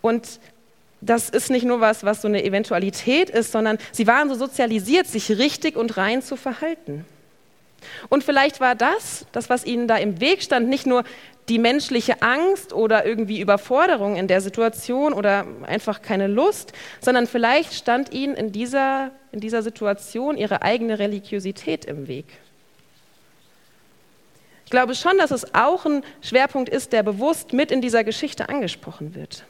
Und 0.04 0.42
das 1.00 1.30
ist 1.30 1.50
nicht 1.50 1.66
nur 1.66 1.80
was, 1.80 2.04
was 2.04 2.22
so 2.22 2.28
eine 2.28 2.44
Eventualität 2.44 3.30
ist, 3.30 3.54
sondern 3.54 3.78
sie 3.94 4.06
waren 4.06 4.28
so 4.28 4.36
sozialisiert, 4.36 5.08
sich 5.08 5.30
richtig 5.30 5.78
und 5.78 5.96
rein 5.96 6.22
zu 6.22 6.36
verhalten. 6.36 7.06
Und 8.10 8.24
vielleicht 8.24 8.60
war 8.60 8.76
das, 8.76 9.26
das, 9.32 9.50
was 9.50 9.66
ihnen 9.66 9.88
da 9.88 9.96
im 9.96 10.20
Weg 10.20 10.42
stand, 10.42 10.68
nicht 10.68 10.86
nur 10.86 11.06
die 11.48 11.58
menschliche 11.58 12.22
Angst 12.22 12.74
oder 12.74 13.06
irgendwie 13.06 13.40
Überforderung 13.40 14.18
in 14.18 14.28
der 14.28 14.42
Situation 14.42 15.14
oder 15.14 15.46
einfach 15.64 16.02
keine 16.02 16.28
Lust, 16.28 16.74
sondern 17.00 17.26
vielleicht 17.26 17.74
stand 17.74 18.14
ihnen 18.14 18.36
in 18.36 18.52
dieser, 18.52 19.12
in 19.32 19.40
dieser 19.40 19.64
Situation 19.64 20.38
ihre 20.38 20.64
eigene 20.64 21.00
Religiosität 21.00 21.86
im 21.86 22.08
Weg. 22.10 22.26
Ich 24.66 24.72
glaube 24.72 24.96
schon, 24.96 25.18
dass 25.18 25.32
es 25.32 25.54
auch 25.54 25.86
ein 25.86 26.04
Schwerpunkt 26.22 26.68
ist, 26.68 26.92
der 26.92 27.04
bewusst 27.04 27.54
mit 27.54 27.72
in 27.72 27.82
dieser 27.82 28.04
Geschichte 28.04 28.50
angesprochen 28.50 29.16
wird. 29.16 29.46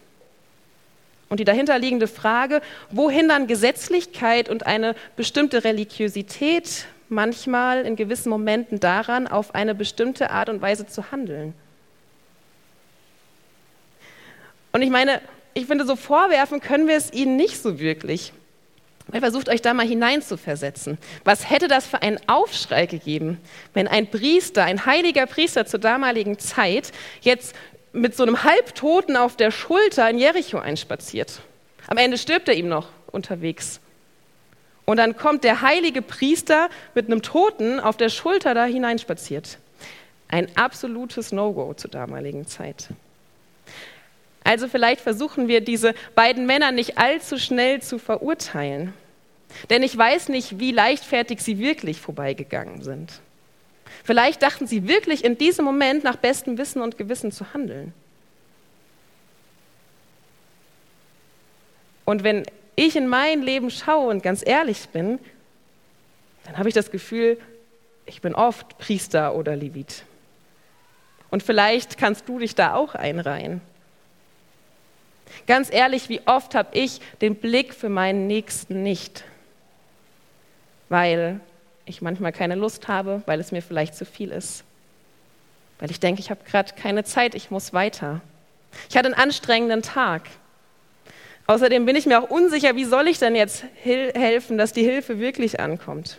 Und 1.33 1.39
die 1.39 1.45
dahinterliegende 1.45 2.05
Frage, 2.05 2.61
wo 2.91 3.09
hindern 3.09 3.47
Gesetzlichkeit 3.47 4.49
und 4.49 4.67
eine 4.67 4.93
bestimmte 5.15 5.63
Religiosität 5.63 6.85
manchmal 7.09 7.87
in 7.87 7.95
gewissen 7.95 8.29
Momenten 8.29 8.79
daran, 8.79 9.25
auf 9.25 9.55
eine 9.55 9.73
bestimmte 9.73 10.29
Art 10.29 10.49
und 10.49 10.61
Weise 10.61 10.85
zu 10.85 11.11
handeln? 11.11 11.55
Und 14.73 14.83
ich 14.83 14.91
meine, 14.91 15.21
ich 15.55 15.65
finde, 15.65 15.87
so 15.87 15.95
vorwerfen 15.95 16.59
können 16.59 16.87
wir 16.87 16.97
es 16.97 17.11
ihnen 17.11 17.35
nicht 17.35 17.59
so 17.59 17.79
wirklich. 17.79 18.31
Weil 19.07 19.21
versucht 19.21 19.49
euch 19.49 19.63
da 19.63 19.73
mal 19.73 19.87
hineinzuversetzen. 19.87 20.99
Was 21.23 21.49
hätte 21.49 21.67
das 21.67 21.87
für 21.87 22.03
einen 22.03 22.19
Aufschrei 22.27 22.85
gegeben, 22.85 23.39
wenn 23.73 23.87
ein 23.87 24.05
Priester, 24.05 24.65
ein 24.65 24.85
heiliger 24.85 25.25
Priester 25.25 25.65
zur 25.65 25.79
damaligen 25.79 26.37
Zeit 26.37 26.91
jetzt 27.21 27.55
mit 27.93 28.15
so 28.15 28.23
einem 28.23 28.43
Halbtoten 28.43 29.15
auf 29.15 29.37
der 29.37 29.51
Schulter 29.51 30.09
in 30.09 30.17
Jericho 30.17 30.57
einspaziert. 30.57 31.41
Am 31.87 31.97
Ende 31.97 32.17
stirbt 32.17 32.47
er 32.47 32.55
ihm 32.55 32.67
noch 32.67 32.89
unterwegs. 33.11 33.79
Und 34.85 34.97
dann 34.97 35.15
kommt 35.15 35.43
der 35.43 35.61
heilige 35.61 36.01
Priester 36.01 36.69
mit 36.93 37.05
einem 37.05 37.21
Toten 37.21 37.79
auf 37.79 37.95
der 37.95 38.09
Schulter 38.09 38.53
da 38.53 38.65
hineinspaziert. 38.65 39.59
Ein 40.27 40.47
absolutes 40.57 41.31
No-Go 41.31 41.73
zur 41.75 41.91
damaligen 41.91 42.47
Zeit. 42.47 42.89
Also 44.43 44.67
vielleicht 44.67 44.99
versuchen 44.99 45.47
wir 45.47 45.61
diese 45.61 45.93
beiden 46.15 46.45
Männer 46.45 46.71
nicht 46.71 46.97
allzu 46.97 47.37
schnell 47.37 47.81
zu 47.81 47.97
verurteilen. 47.97 48.93
Denn 49.69 49.83
ich 49.83 49.97
weiß 49.97 50.29
nicht, 50.29 50.59
wie 50.59 50.71
leichtfertig 50.71 51.39
sie 51.39 51.59
wirklich 51.59 52.01
vorbeigegangen 52.01 52.81
sind. 52.81 53.21
Vielleicht 54.03 54.41
dachten 54.41 54.67
sie 54.67 54.87
wirklich 54.87 55.23
in 55.23 55.37
diesem 55.37 55.65
Moment 55.65 56.03
nach 56.03 56.17
bestem 56.17 56.57
Wissen 56.57 56.81
und 56.81 56.97
Gewissen 56.97 57.31
zu 57.31 57.53
handeln. 57.53 57.93
Und 62.05 62.23
wenn 62.23 62.43
ich 62.75 62.95
in 62.95 63.07
mein 63.07 63.41
Leben 63.41 63.69
schaue 63.69 64.09
und 64.09 64.23
ganz 64.23 64.45
ehrlich 64.45 64.89
bin, 64.89 65.19
dann 66.43 66.57
habe 66.57 66.67
ich 66.67 66.75
das 66.75 66.91
Gefühl, 66.91 67.39
ich 68.05 68.21
bin 68.21 68.35
oft 68.35 68.77
Priester 68.77 69.35
oder 69.35 69.55
Levit. 69.55 70.03
Und 71.29 71.41
vielleicht 71.41 71.97
kannst 71.97 72.27
du 72.27 72.39
dich 72.39 72.55
da 72.55 72.75
auch 72.75 72.95
einreihen. 72.95 73.61
Ganz 75.47 75.71
ehrlich, 75.71 76.09
wie 76.09 76.21
oft 76.25 76.53
habe 76.53 76.77
ich 76.77 76.99
den 77.21 77.35
Blick 77.35 77.73
für 77.73 77.89
meinen 77.89 78.27
Nächsten 78.27 78.83
nicht, 78.83 79.23
weil 80.89 81.39
ich 81.85 82.01
manchmal 82.01 82.31
keine 82.31 82.55
Lust 82.55 82.87
habe, 82.87 83.21
weil 83.25 83.39
es 83.39 83.51
mir 83.51 83.61
vielleicht 83.61 83.95
zu 83.95 84.05
viel 84.05 84.31
ist. 84.31 84.63
Weil 85.79 85.91
ich 85.91 85.99
denke, 85.99 86.21
ich 86.21 86.29
habe 86.29 86.41
gerade 86.49 86.73
keine 86.75 87.03
Zeit, 87.03 87.35
ich 87.35 87.51
muss 87.51 87.73
weiter. 87.73 88.21
Ich 88.89 88.97
hatte 88.97 89.07
einen 89.07 89.15
anstrengenden 89.15 89.81
Tag. 89.81 90.23
Außerdem 91.45 91.85
bin 91.85 91.95
ich 91.95 92.05
mir 92.05 92.21
auch 92.21 92.29
unsicher, 92.29 92.75
wie 92.75 92.85
soll 92.85 93.07
ich 93.07 93.19
denn 93.19 93.35
jetzt 93.35 93.65
helfen, 93.83 94.57
dass 94.57 94.71
die 94.71 94.83
Hilfe 94.83 95.19
wirklich 95.19 95.59
ankommt. 95.59 96.17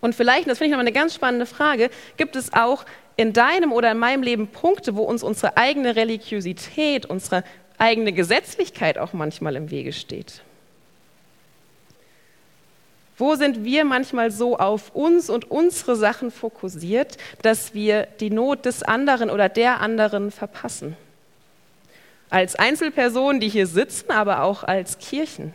Und 0.00 0.14
vielleicht, 0.14 0.48
das 0.48 0.58
finde 0.58 0.68
ich 0.68 0.72
nochmal 0.72 0.86
eine 0.86 0.92
ganz 0.92 1.14
spannende 1.14 1.46
Frage, 1.46 1.90
gibt 2.16 2.34
es 2.34 2.52
auch 2.52 2.84
in 3.16 3.32
deinem 3.32 3.72
oder 3.72 3.92
in 3.92 3.98
meinem 3.98 4.22
Leben 4.22 4.48
Punkte, 4.48 4.96
wo 4.96 5.02
uns 5.02 5.22
unsere 5.22 5.56
eigene 5.56 5.94
Religiosität, 5.94 7.06
unsere 7.06 7.44
eigene 7.78 8.12
Gesetzlichkeit 8.12 8.98
auch 8.98 9.12
manchmal 9.12 9.54
im 9.54 9.70
Wege 9.70 9.92
steht? 9.92 10.42
Wo 13.22 13.36
sind 13.36 13.62
wir 13.62 13.84
manchmal 13.84 14.32
so 14.32 14.58
auf 14.58 14.96
uns 14.96 15.30
und 15.30 15.48
unsere 15.48 15.94
Sachen 15.94 16.32
fokussiert, 16.32 17.18
dass 17.42 17.72
wir 17.72 18.08
die 18.18 18.30
Not 18.30 18.64
des 18.64 18.82
anderen 18.82 19.30
oder 19.30 19.48
der 19.48 19.80
anderen 19.80 20.32
verpassen? 20.32 20.96
Als 22.30 22.56
Einzelpersonen, 22.56 23.40
die 23.40 23.48
hier 23.48 23.68
sitzen, 23.68 24.10
aber 24.10 24.42
auch 24.42 24.64
als 24.64 24.98
Kirchen. 24.98 25.54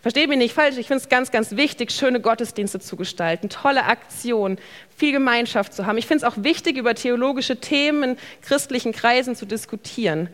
Versteht 0.00 0.28
mich 0.28 0.38
nicht 0.38 0.54
falsch, 0.54 0.76
ich 0.78 0.86
finde 0.86 1.02
es 1.02 1.08
ganz, 1.08 1.32
ganz 1.32 1.56
wichtig, 1.56 1.90
schöne 1.90 2.20
Gottesdienste 2.20 2.78
zu 2.78 2.94
gestalten, 2.94 3.48
tolle 3.48 3.86
Aktionen, 3.86 4.58
viel 4.96 5.10
Gemeinschaft 5.10 5.74
zu 5.74 5.86
haben. 5.86 5.98
Ich 5.98 6.06
finde 6.06 6.24
es 6.24 6.32
auch 6.32 6.40
wichtig, 6.44 6.76
über 6.76 6.94
theologische 6.94 7.56
Themen 7.56 8.10
in 8.10 8.16
christlichen 8.42 8.92
Kreisen 8.92 9.34
zu 9.34 9.44
diskutieren. 9.44 10.28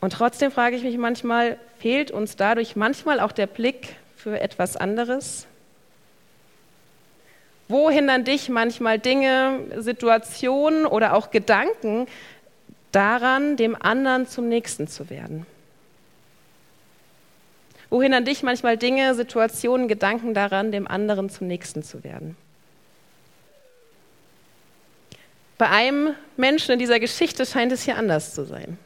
Und 0.00 0.14
trotzdem 0.14 0.50
frage 0.50 0.76
ich 0.76 0.82
mich 0.82 0.96
manchmal, 0.96 1.58
fehlt 1.78 2.10
uns 2.10 2.36
dadurch 2.36 2.74
manchmal 2.74 3.20
auch 3.20 3.32
der 3.32 3.46
Blick 3.46 3.96
für 4.16 4.40
etwas 4.40 4.76
anderes? 4.76 5.46
Wo 7.68 7.90
hindern 7.90 8.24
dich 8.24 8.48
manchmal 8.48 8.98
Dinge, 8.98 9.60
Situationen 9.76 10.86
oder 10.86 11.14
auch 11.14 11.30
Gedanken 11.30 12.06
daran, 12.92 13.56
dem 13.56 13.80
anderen 13.80 14.26
zum 14.26 14.48
Nächsten 14.48 14.88
zu 14.88 15.08
werden? 15.08 15.46
Wo 17.90 18.00
hindern 18.00 18.24
dich 18.24 18.42
manchmal 18.42 18.76
Dinge, 18.76 19.14
Situationen, 19.14 19.86
Gedanken 19.86 20.32
daran, 20.32 20.72
dem 20.72 20.88
anderen 20.88 21.28
zum 21.28 21.46
Nächsten 21.46 21.82
zu 21.82 22.02
werden? 22.02 22.36
Bei 25.58 25.68
einem 25.68 26.14
Menschen 26.36 26.72
in 26.72 26.78
dieser 26.78 27.00
Geschichte 27.00 27.44
scheint 27.44 27.70
es 27.70 27.82
hier 27.82 27.96
anders 27.96 28.34
zu 28.34 28.44
sein. 28.46 28.78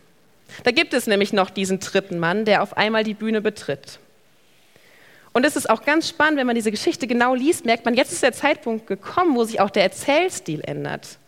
Da 0.62 0.70
gibt 0.70 0.94
es 0.94 1.06
nämlich 1.06 1.32
noch 1.32 1.50
diesen 1.50 1.80
dritten 1.80 2.18
Mann, 2.18 2.44
der 2.44 2.62
auf 2.62 2.76
einmal 2.76 3.04
die 3.04 3.14
Bühne 3.14 3.40
betritt. 3.40 3.98
Und 5.32 5.44
es 5.44 5.56
ist 5.56 5.68
auch 5.68 5.82
ganz 5.82 6.08
spannend, 6.08 6.38
wenn 6.38 6.46
man 6.46 6.54
diese 6.54 6.70
Geschichte 6.70 7.08
genau 7.08 7.34
liest, 7.34 7.64
merkt 7.64 7.84
man, 7.84 7.94
jetzt 7.94 8.12
ist 8.12 8.22
der 8.22 8.32
Zeitpunkt 8.32 8.86
gekommen, 8.86 9.34
wo 9.34 9.42
sich 9.42 9.60
auch 9.60 9.70
der 9.70 9.82
Erzählstil 9.82 10.60
ändert. 10.64 11.18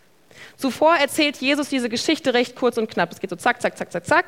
Zuvor 0.56 0.96
erzählt 0.96 1.38
Jesus 1.38 1.68
diese 1.68 1.88
Geschichte 1.88 2.32
recht 2.32 2.56
kurz 2.56 2.78
und 2.78 2.88
knapp. 2.88 3.10
Es 3.12 3.20
geht 3.20 3.30
so 3.30 3.36
zack, 3.36 3.60
zack, 3.60 3.76
zack, 3.76 3.90
zack, 3.90 4.06
zack. 4.06 4.26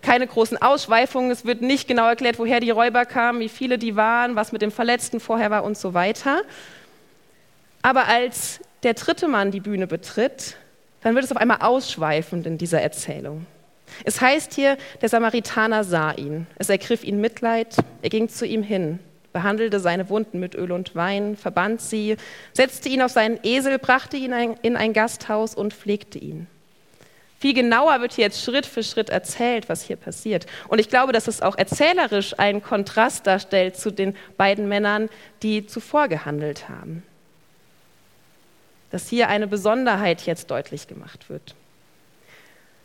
Keine 0.00 0.26
großen 0.26 0.60
Ausschweifungen. 0.60 1.30
Es 1.30 1.44
wird 1.44 1.60
nicht 1.60 1.86
genau 1.86 2.08
erklärt, 2.08 2.38
woher 2.38 2.58
die 2.58 2.70
Räuber 2.70 3.04
kamen, 3.04 3.40
wie 3.40 3.48
viele 3.48 3.78
die 3.78 3.96
waren, 3.96 4.34
was 4.34 4.50
mit 4.50 4.62
dem 4.62 4.72
Verletzten 4.72 5.20
vorher 5.20 5.50
war 5.50 5.62
und 5.62 5.76
so 5.76 5.94
weiter. 5.94 6.42
Aber 7.82 8.08
als 8.08 8.60
der 8.82 8.94
dritte 8.94 9.28
Mann 9.28 9.50
die 9.50 9.60
Bühne 9.60 9.86
betritt, 9.86 10.56
dann 11.02 11.14
wird 11.14 11.24
es 11.24 11.30
auf 11.30 11.36
einmal 11.36 11.58
ausschweifend 11.60 12.46
in 12.46 12.58
dieser 12.58 12.80
Erzählung. 12.80 13.46
Es 14.04 14.20
heißt 14.20 14.54
hier, 14.54 14.76
der 15.00 15.08
Samaritaner 15.08 15.84
sah 15.84 16.12
ihn. 16.12 16.46
Es 16.56 16.68
ergriff 16.68 17.04
ihn 17.04 17.20
Mitleid. 17.20 17.76
Er 18.00 18.08
ging 18.08 18.28
zu 18.28 18.46
ihm 18.46 18.62
hin, 18.62 18.98
behandelte 19.32 19.80
seine 19.80 20.08
Wunden 20.08 20.40
mit 20.40 20.54
Öl 20.54 20.72
und 20.72 20.94
Wein, 20.94 21.36
verband 21.36 21.80
sie, 21.80 22.16
setzte 22.52 22.88
ihn 22.88 23.02
auf 23.02 23.12
seinen 23.12 23.38
Esel, 23.42 23.78
brachte 23.78 24.16
ihn 24.16 24.32
in 24.62 24.76
ein 24.76 24.92
Gasthaus 24.92 25.54
und 25.54 25.74
pflegte 25.74 26.18
ihn. 26.18 26.46
Viel 27.42 27.54
genauer 27.54 28.00
wird 28.00 28.12
hier 28.12 28.26
jetzt 28.26 28.40
Schritt 28.40 28.66
für 28.66 28.84
Schritt 28.84 29.10
erzählt, 29.10 29.68
was 29.68 29.82
hier 29.82 29.96
passiert. 29.96 30.46
Und 30.68 30.78
ich 30.78 30.88
glaube, 30.88 31.12
dass 31.12 31.26
es 31.26 31.42
auch 31.42 31.58
erzählerisch 31.58 32.38
einen 32.38 32.62
Kontrast 32.62 33.26
darstellt 33.26 33.76
zu 33.76 33.90
den 33.90 34.16
beiden 34.36 34.68
Männern, 34.68 35.08
die 35.42 35.66
zuvor 35.66 36.06
gehandelt 36.06 36.68
haben. 36.68 37.02
Dass 38.90 39.08
hier 39.08 39.28
eine 39.28 39.48
Besonderheit 39.48 40.22
jetzt 40.22 40.52
deutlich 40.52 40.86
gemacht 40.86 41.28
wird. 41.28 41.56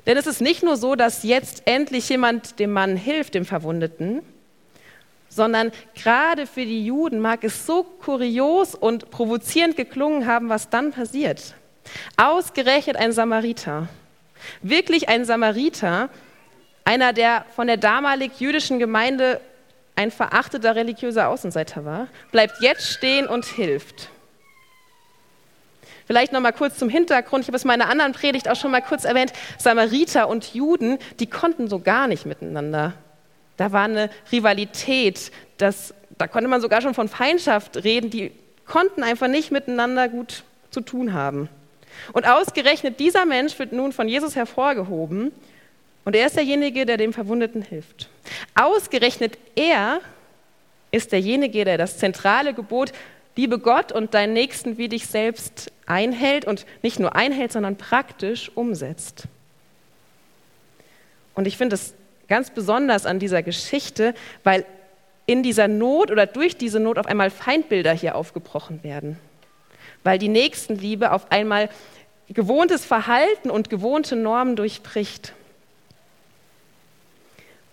Denn 0.08 0.18
es 0.18 0.26
ist 0.26 0.42
nicht 0.42 0.64
nur 0.64 0.78
so, 0.78 0.96
dass 0.96 1.24
jetzt 1.24 1.64
endlich 1.66 2.10
jemand 2.10 2.60
dem 2.60 2.72
Mann 2.72 2.96
hilft, 2.96 3.36
dem 3.36 3.46
Verwundeten, 3.46 4.22
sondern 5.28 5.72
gerade 5.96 6.48
für 6.48 6.66
die 6.66 6.86
Juden 6.86 7.20
mag 7.20 7.44
es 7.44 7.66
so 7.66 7.84
kurios 7.84 8.74
und 8.74 9.12
provozierend 9.12 9.76
geklungen 9.76 10.26
haben, 10.26 10.48
was 10.48 10.70
dann 10.70 10.94
passiert. 10.94 11.54
Ausgerechnet 12.16 12.96
ein 12.96 13.12
Samariter, 13.12 13.90
wirklich 14.62 15.10
ein 15.10 15.26
Samariter, 15.26 16.10
einer, 16.86 17.12
der 17.12 17.46
von 17.54 17.68
der 17.68 17.78
damalig 17.78 18.40
jüdischen 18.40 18.80
Gemeinde 18.80 19.42
ein 19.98 20.10
verachteter 20.10 20.76
religiöser 20.76 21.28
Außenseiter 21.28 21.84
war, 21.84 22.08
bleibt 22.32 22.62
jetzt 22.62 22.88
stehen 22.94 23.28
und 23.28 23.46
hilft. 23.46 24.10
Vielleicht 26.08 26.32
noch 26.32 26.40
mal 26.40 26.54
kurz 26.54 26.80
zum 26.80 26.88
Hintergrund. 26.88 27.44
Ich 27.44 27.50
habe 27.50 27.58
es 27.58 27.66
in 27.66 27.68
meiner 27.68 27.90
anderen 27.90 28.14
Predigt 28.14 28.50
auch 28.50 28.56
schon 28.56 28.72
mal 28.72 28.82
kurz 28.82 29.04
erwähnt. 29.04 29.34
Samariter 29.58 30.30
und 30.30 30.54
Juden, 30.54 31.00
die 31.20 31.28
konnten 31.28 31.68
so 31.68 31.80
gar 31.80 32.08
nicht 32.08 32.26
miteinander. 32.26 32.94
Da 33.58 33.74
war 33.74 33.84
eine 33.84 34.10
Rivalität. 34.32 35.32
Das, 35.58 35.94
da 36.18 36.28
konnte 36.28 36.48
man 36.48 36.62
sogar 36.62 36.82
schon 36.82 36.94
von 36.94 37.10
Feindschaft 37.10 37.84
reden. 37.84 38.10
Die 38.10 38.32
konnten 38.66 39.04
einfach 39.04 39.28
nicht 39.28 39.52
miteinander 39.52 40.08
gut 40.08 40.44
zu 40.72 40.80
tun 40.80 41.12
haben. 41.12 41.50
Und 42.14 42.26
ausgerechnet 42.26 43.02
dieser 43.02 43.26
Mensch 43.26 43.60
wird 43.60 43.74
nun 43.74 43.92
von 43.92 44.08
Jesus 44.08 44.36
hervorgehoben 44.36 45.34
Und 46.06 46.16
er 46.16 46.28
ist 46.28 46.38
derjenige, 46.38 46.86
der 46.86 46.96
dem 46.96 47.12
Verwundeten 47.12 47.62
hilft. 47.62 48.08
Ausgerechnet 48.56 49.38
er 49.56 50.00
ist 50.92 51.12
derjenige, 51.12 51.66
der 51.66 51.78
das 51.78 51.98
zentrale 51.98 52.54
Gebot, 52.54 52.94
liebe 53.38 53.60
Gott 53.60 53.91
und 53.91 54.13
deinen 54.13 54.34
Nächsten 54.34 54.77
wie 54.77 54.89
dich 54.89 55.08
selbst 55.08 55.72
einhält 55.86 56.46
und 56.46 56.65
nicht 56.82 57.00
nur 57.00 57.15
einhält, 57.15 57.51
sondern 57.53 57.77
praktisch 57.77 58.51
umsetzt. 58.56 59.24
Und 61.36 61.48
ich 61.48 61.56
finde 61.56 61.75
es 61.75 61.94
ganz 62.27 62.50
besonders 62.50 63.06
an 63.06 63.20
dieser 63.20 63.44
Geschichte, 63.44 64.13
weil 64.44 64.65
in 65.27 65.44
dieser 65.44 65.67
Not 65.67 66.10
oder 66.10 66.25
durch 66.25 66.58
diese 66.58 66.79
Not 66.79 66.98
auf 66.98 67.06
einmal 67.06 67.29
Feindbilder 67.29 67.94
hier 67.94 68.15
aufgebrochen 68.15 68.84
werden. 68.84 69.20
Weil 70.03 70.17
die 70.17 70.29
Nächstenliebe 70.29 71.12
auf 71.12 71.32
einmal 71.32 71.70
gewohntes 72.29 72.86
Verhalten 72.86 73.50
und 73.50 73.70
gewohnte 73.70 74.15
Normen 74.15 74.56
durchbricht. 74.56 75.34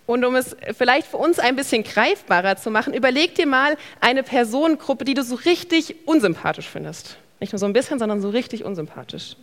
Und 0.05 0.23
um 0.23 0.35
es 0.35 0.55
vielleicht 0.77 1.07
für 1.07 1.17
uns 1.17 1.39
ein 1.39 1.55
bisschen 1.55 1.83
greifbarer 1.83 2.57
zu 2.57 2.69
machen, 2.69 2.93
überleg 2.93 3.35
dir 3.35 3.47
mal 3.47 3.75
eine 3.99 4.21
Personengruppe, 4.21 5.03
die 5.03 5.15
du 5.15 5.23
so 5.23 5.35
richtig 5.35 6.07
unsympathisch 6.07 6.67
findest. 6.67 7.17
Nicht 7.39 7.53
nur 7.53 7.59
so 7.59 7.65
ein 7.65 7.73
bisschen, 7.73 7.97
sondern 7.97 8.21
so 8.21 8.29
richtig 8.29 8.63
unsympathisch. 8.63 9.35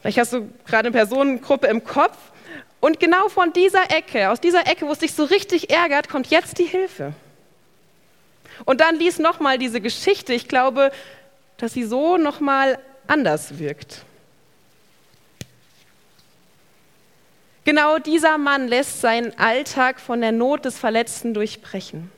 Vielleicht 0.00 0.18
hast 0.18 0.34
du 0.34 0.48
gerade 0.66 0.88
eine 0.88 0.92
Personengruppe 0.92 1.66
im 1.66 1.82
Kopf 1.82 2.16
und 2.80 3.00
genau 3.00 3.28
von 3.28 3.52
dieser 3.52 3.90
Ecke, 3.90 4.30
aus 4.30 4.40
dieser 4.40 4.66
Ecke, 4.66 4.86
wo 4.86 4.92
es 4.92 4.98
dich 4.98 5.14
so 5.14 5.24
richtig 5.24 5.70
ärgert, 5.70 6.08
kommt 6.08 6.28
jetzt 6.28 6.58
die 6.58 6.64
Hilfe. 6.64 7.14
Und 8.64 8.80
dann 8.80 8.96
lies 8.96 9.18
nochmal 9.18 9.58
diese 9.58 9.80
Geschichte. 9.80 10.32
Ich 10.32 10.48
glaube, 10.48 10.92
dass 11.56 11.72
sie 11.72 11.84
so 11.84 12.16
nochmal 12.16 12.78
anders 13.06 13.58
wirkt. 13.58 14.04
Genau 17.66 17.98
dieser 17.98 18.38
Mann 18.38 18.68
lässt 18.68 19.00
seinen 19.00 19.36
Alltag 19.40 19.98
von 19.98 20.20
der 20.20 20.30
Not 20.30 20.64
des 20.64 20.78
Verletzten 20.78 21.34
durchbrechen. 21.34 22.12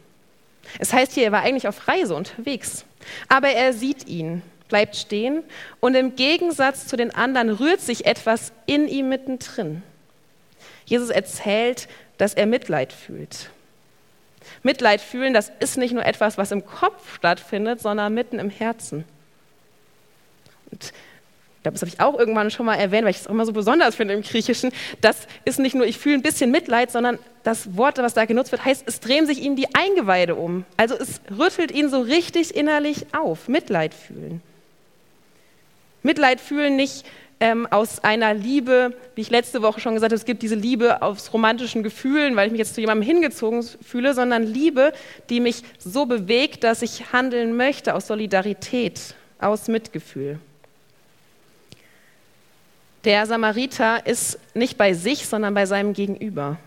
Es 0.79 0.93
heißt 0.93 1.15
hier, 1.15 1.25
er 1.25 1.33
war 1.33 1.41
eigentlich 1.41 1.67
auf 1.67 1.89
Reise 1.89 2.15
unterwegs, 2.15 2.85
aber 3.29 3.49
er 3.49 3.73
sieht 3.73 4.07
ihn, 4.07 4.43
bleibt 4.69 4.95
stehen 4.95 5.43
und 5.81 5.95
im 5.95 6.17
Gegensatz 6.17 6.87
zu 6.87 6.99
den 6.99 7.15
anderen 7.15 7.49
rührt 7.49 7.81
sich 7.81 8.05
etwas 8.05 8.53
in 8.67 8.89
ihm 8.89 9.09
mittendrin. 9.09 9.83
Jesus 10.85 11.09
erzählt, 11.09 11.89
dass 12.19 12.35
er 12.35 12.45
Mitleid 12.45 12.93
fühlt. 12.93 13.49
Mitleid 14.63 15.01
fühlen, 15.01 15.33
das 15.33 15.51
ist 15.61 15.79
nicht 15.79 15.95
nur 15.95 16.05
etwas, 16.05 16.37
was 16.37 16.51
im 16.51 16.67
Kopf 16.67 17.17
stattfindet, 17.17 17.81
sondern 17.81 18.13
mitten 18.13 18.39
im 18.39 18.51
Herzen. 18.51 19.07
Und 20.71 20.93
glaube, 21.69 21.75
das 21.75 21.83
habe 21.83 21.91
ich 21.91 22.01
auch 22.01 22.19
irgendwann 22.19 22.51
schon 22.51 22.67
mal 22.67 22.77
erwähnt, 22.77 23.05
weil 23.05 23.11
ich 23.11 23.19
es 23.19 23.27
auch 23.27 23.33
immer 23.33 23.47
so 23.47 23.53
besonders 23.53 23.95
finde 23.95 24.15
im 24.15 24.23
Griechischen. 24.23 24.73
Das 25.01 25.27
ist 25.45 25.59
nicht 25.59 25.75
nur, 25.75 25.87
ich 25.87 25.99
fühle 25.99 26.17
ein 26.17 26.23
bisschen 26.23 26.51
Mitleid, 26.51 26.91
sondern 26.91 27.19
das 27.45 27.77
Wort, 27.77 27.99
was 27.99 28.15
da 28.15 28.25
genutzt 28.25 28.53
wird, 28.53 28.65
heißt, 28.65 28.85
es 28.87 29.01
drehen 29.01 29.27
sich 29.27 29.43
ihm 29.43 29.57
die 29.57 29.75
Eingeweide 29.75 30.35
um. 30.35 30.65
Also 30.77 30.97
es 30.97 31.21
rüttelt 31.37 31.71
ihn 31.71 31.89
so 31.89 32.01
richtig 32.01 32.55
innerlich 32.55 33.07
auf. 33.13 33.49
Mitleid 33.49 33.95
fühlen. 33.95 34.41
Mitleid 36.03 36.41
fühlen 36.41 36.77
nicht 36.77 37.05
ähm, 37.41 37.67
aus 37.71 38.03
einer 38.03 38.35
Liebe, 38.35 38.95
wie 39.15 39.21
ich 39.21 39.31
letzte 39.31 39.63
Woche 39.63 39.81
schon 39.81 39.95
gesagt 39.95 40.13
habe, 40.13 40.19
es 40.19 40.25
gibt 40.25 40.43
diese 40.43 40.55
Liebe 40.55 41.03
aus 41.03 41.33
romantischen 41.33 41.83
Gefühlen, 41.83 42.35
weil 42.35 42.47
ich 42.47 42.53
mich 42.53 42.59
jetzt 42.61 42.75
zu 42.75 42.81
jemandem 42.81 43.07
hingezogen 43.07 43.63
fühle, 43.63 44.15
sondern 44.15 44.43
Liebe, 44.43 44.93
die 45.29 45.41
mich 45.41 45.63
so 45.79 46.07
bewegt, 46.07 46.65
dass 46.65 46.83
ich 46.83 47.13
handeln 47.13 47.57
möchte 47.57 47.95
aus 47.95 48.07
Solidarität, 48.07 49.15
aus 49.39 49.69
Mitgefühl. 49.69 50.41
Der 53.05 53.27
Samariter 53.27 54.07
ist 54.07 54.39
nicht 54.55 54.77
bei 54.77 54.93
sich, 54.93 55.27
sondern 55.27 55.55
bei 55.55 55.67
seinem 55.67 55.93
Gegenüber. 55.93 56.59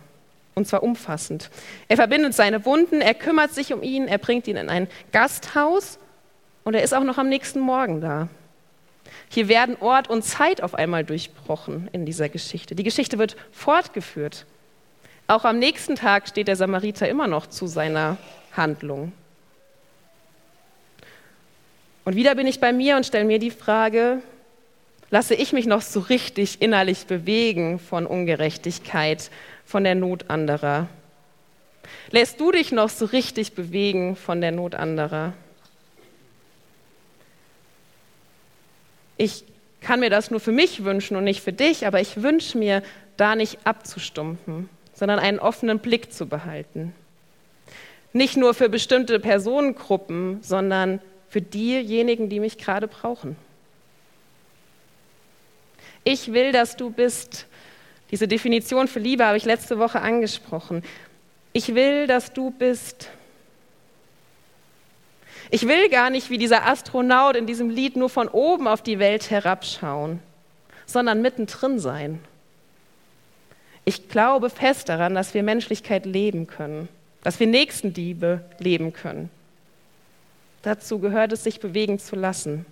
Und 0.54 0.68
zwar 0.68 0.84
umfassend. 0.84 1.50
Er 1.88 1.98
verbindet 1.98 2.34
seine 2.34 2.66
Wunden, 2.66 3.02
er 3.02 3.14
kümmert 3.14 3.54
sich 3.54 3.74
um 3.74 3.84
ihn, 3.84 4.08
er 4.08 4.18
bringt 4.18 4.48
ihn 4.48 4.58
in 4.58 4.70
ein 4.70 4.88
Gasthaus 5.12 5.98
und 6.64 6.74
er 6.74 6.84
ist 6.84 6.94
auch 6.94 7.04
noch 7.04 7.18
am 7.18 7.30
nächsten 7.30 7.60
Morgen 7.60 8.02
da. 8.02 8.28
Hier 9.30 9.48
werden 9.48 9.78
Ort 9.80 10.10
und 10.10 10.24
Zeit 10.24 10.62
auf 10.62 10.76
einmal 10.76 11.04
durchbrochen 11.04 11.90
in 11.94 12.06
dieser 12.06 12.30
Geschichte. 12.30 12.76
Die 12.76 12.84
Geschichte 12.84 13.18
wird 13.18 13.38
fortgeführt. 13.52 14.46
Auch 15.28 15.46
am 15.46 15.60
nächsten 15.60 15.96
Tag 15.96 16.28
steht 16.28 16.50
der 16.50 16.58
Samariter 16.58 17.08
immer 17.08 17.28
noch 17.28 17.48
zu 17.48 17.68
seiner 17.68 18.18
Handlung. 18.52 19.14
Und 22.04 22.16
wieder 22.16 22.36
bin 22.36 22.48
ich 22.48 22.60
bei 22.60 22.74
mir 22.74 22.98
und 22.98 23.06
stelle 23.06 23.26
mir 23.26 23.40
die 23.40 23.52
Frage, 23.52 24.22
lasse 25.12 25.36
ich 25.36 25.54
mich 25.54 25.68
noch 25.68 25.82
so 25.82 26.00
richtig 26.00 26.62
innerlich 26.62 27.06
bewegen 27.06 27.78
von 27.78 28.08
Ungerechtigkeit, 28.08 29.30
von 29.66 29.84
der 29.84 29.96
Not 29.96 30.30
anderer? 30.30 30.88
Lässt 32.10 32.40
du 32.40 32.52
dich 32.52 32.72
noch 32.72 32.90
so 32.90 33.06
richtig 33.06 33.54
bewegen 33.54 34.16
von 34.16 34.42
der 34.42 34.52
Not 34.52 34.74
anderer? 34.74 35.34
Ich 39.18 39.44
kann 39.82 40.00
mir 40.00 40.10
das 40.10 40.32
nur 40.32 40.40
für 40.40 40.52
mich 40.52 40.84
wünschen 40.84 41.18
und 41.18 41.26
nicht 41.26 41.42
für 41.42 41.54
dich, 41.54 41.86
aber 41.86 42.00
ich 42.00 42.24
wünsche 42.24 42.58
mir, 42.58 42.82
da 43.18 43.36
nicht 43.36 43.60
abzustumpfen, 43.66 44.68
sondern 44.94 45.20
einen 45.20 45.38
offenen 45.38 45.80
Blick 45.80 46.12
zu 46.12 46.26
behalten. 46.26 46.96
Nicht 48.14 48.36
nur 48.36 48.54
für 48.54 48.68
bestimmte 48.68 49.20
Personengruppen, 49.20 50.42
sondern 50.42 51.02
für 51.30 51.42
diejenigen, 51.42 52.30
die 52.30 52.40
mich 52.40 52.58
gerade 52.58 52.88
brauchen. 52.88 53.36
Ich 56.04 56.34
will, 56.34 56.52
dass 56.52 56.76
du 56.76 56.90
bist. 56.90 57.46
Diese 58.10 58.28
Definition 58.28 58.88
für 58.88 59.00
Liebe 59.00 59.26
habe 59.26 59.38
ich 59.38 59.46
letzte 59.46 59.80
Woche 59.80 60.02
angesprochen. 60.02 60.84
Ich 61.54 61.76
will, 61.76 62.08
dass 62.08 62.34
du 62.34 62.52
bist. 62.52 63.10
Ich 65.50 65.68
will 65.68 65.90
gar 65.90 66.10
nicht 66.10 66.30
wie 66.30 66.38
dieser 66.38 66.66
Astronaut 66.66 67.36
in 67.36 67.46
diesem 67.46 67.70
Lied 67.70 67.98
nur 67.98 68.10
von 68.10 68.28
oben 68.30 68.68
auf 68.68 68.82
die 68.82 69.00
Welt 69.00 69.30
herabschauen, 69.30 70.20
sondern 70.86 71.22
mittendrin 71.22 71.80
sein. 71.80 72.20
Ich 73.84 74.08
glaube 74.10 74.50
fest 74.50 74.90
daran, 74.90 75.16
dass 75.16 75.34
wir 75.34 75.44
Menschlichkeit 75.44 76.06
leben 76.06 76.48
können, 76.48 76.88
dass 77.24 77.40
wir 77.40 77.48
Nächstenliebe 77.48 78.46
leben 78.60 78.94
können. 78.94 79.30
Dazu 80.62 81.00
gehört 81.00 81.34
es, 81.34 81.44
sich 81.44 81.60
bewegen 81.60 82.00
zu 82.00 82.16
lassen. 82.16 82.66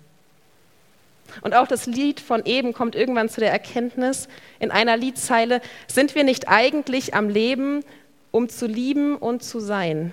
Und 1.42 1.54
auch 1.54 1.66
das 1.66 1.86
Lied 1.86 2.20
von 2.20 2.44
eben 2.44 2.72
kommt 2.72 2.94
irgendwann 2.94 3.28
zu 3.28 3.40
der 3.40 3.50
Erkenntnis 3.50 4.28
in 4.58 4.70
einer 4.70 4.96
Liedzeile, 4.96 5.60
sind 5.86 6.14
wir 6.14 6.24
nicht 6.24 6.48
eigentlich 6.48 7.14
am 7.14 7.28
Leben, 7.28 7.84
um 8.30 8.48
zu 8.48 8.66
lieben 8.66 9.16
und 9.16 9.42
zu 9.42 9.60
sein? 9.60 10.12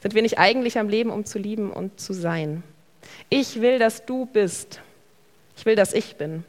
Sind 0.00 0.14
wir 0.14 0.22
nicht 0.22 0.38
eigentlich 0.38 0.78
am 0.78 0.88
Leben, 0.88 1.10
um 1.10 1.24
zu 1.24 1.38
lieben 1.38 1.70
und 1.70 2.00
zu 2.00 2.12
sein? 2.12 2.62
Ich 3.30 3.60
will, 3.60 3.78
dass 3.78 4.04
du 4.04 4.26
bist. 4.26 4.80
Ich 5.56 5.64
will, 5.64 5.76
dass 5.76 5.92
ich 5.92 6.16
bin. 6.16 6.44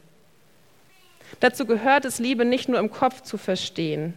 Dazu 1.40 1.66
gehört 1.66 2.06
es, 2.06 2.20
Liebe 2.20 2.46
nicht 2.46 2.70
nur 2.70 2.80
im 2.80 2.92
Kopf 2.92 3.22
zu 3.22 3.38
verstehen. 3.38 4.14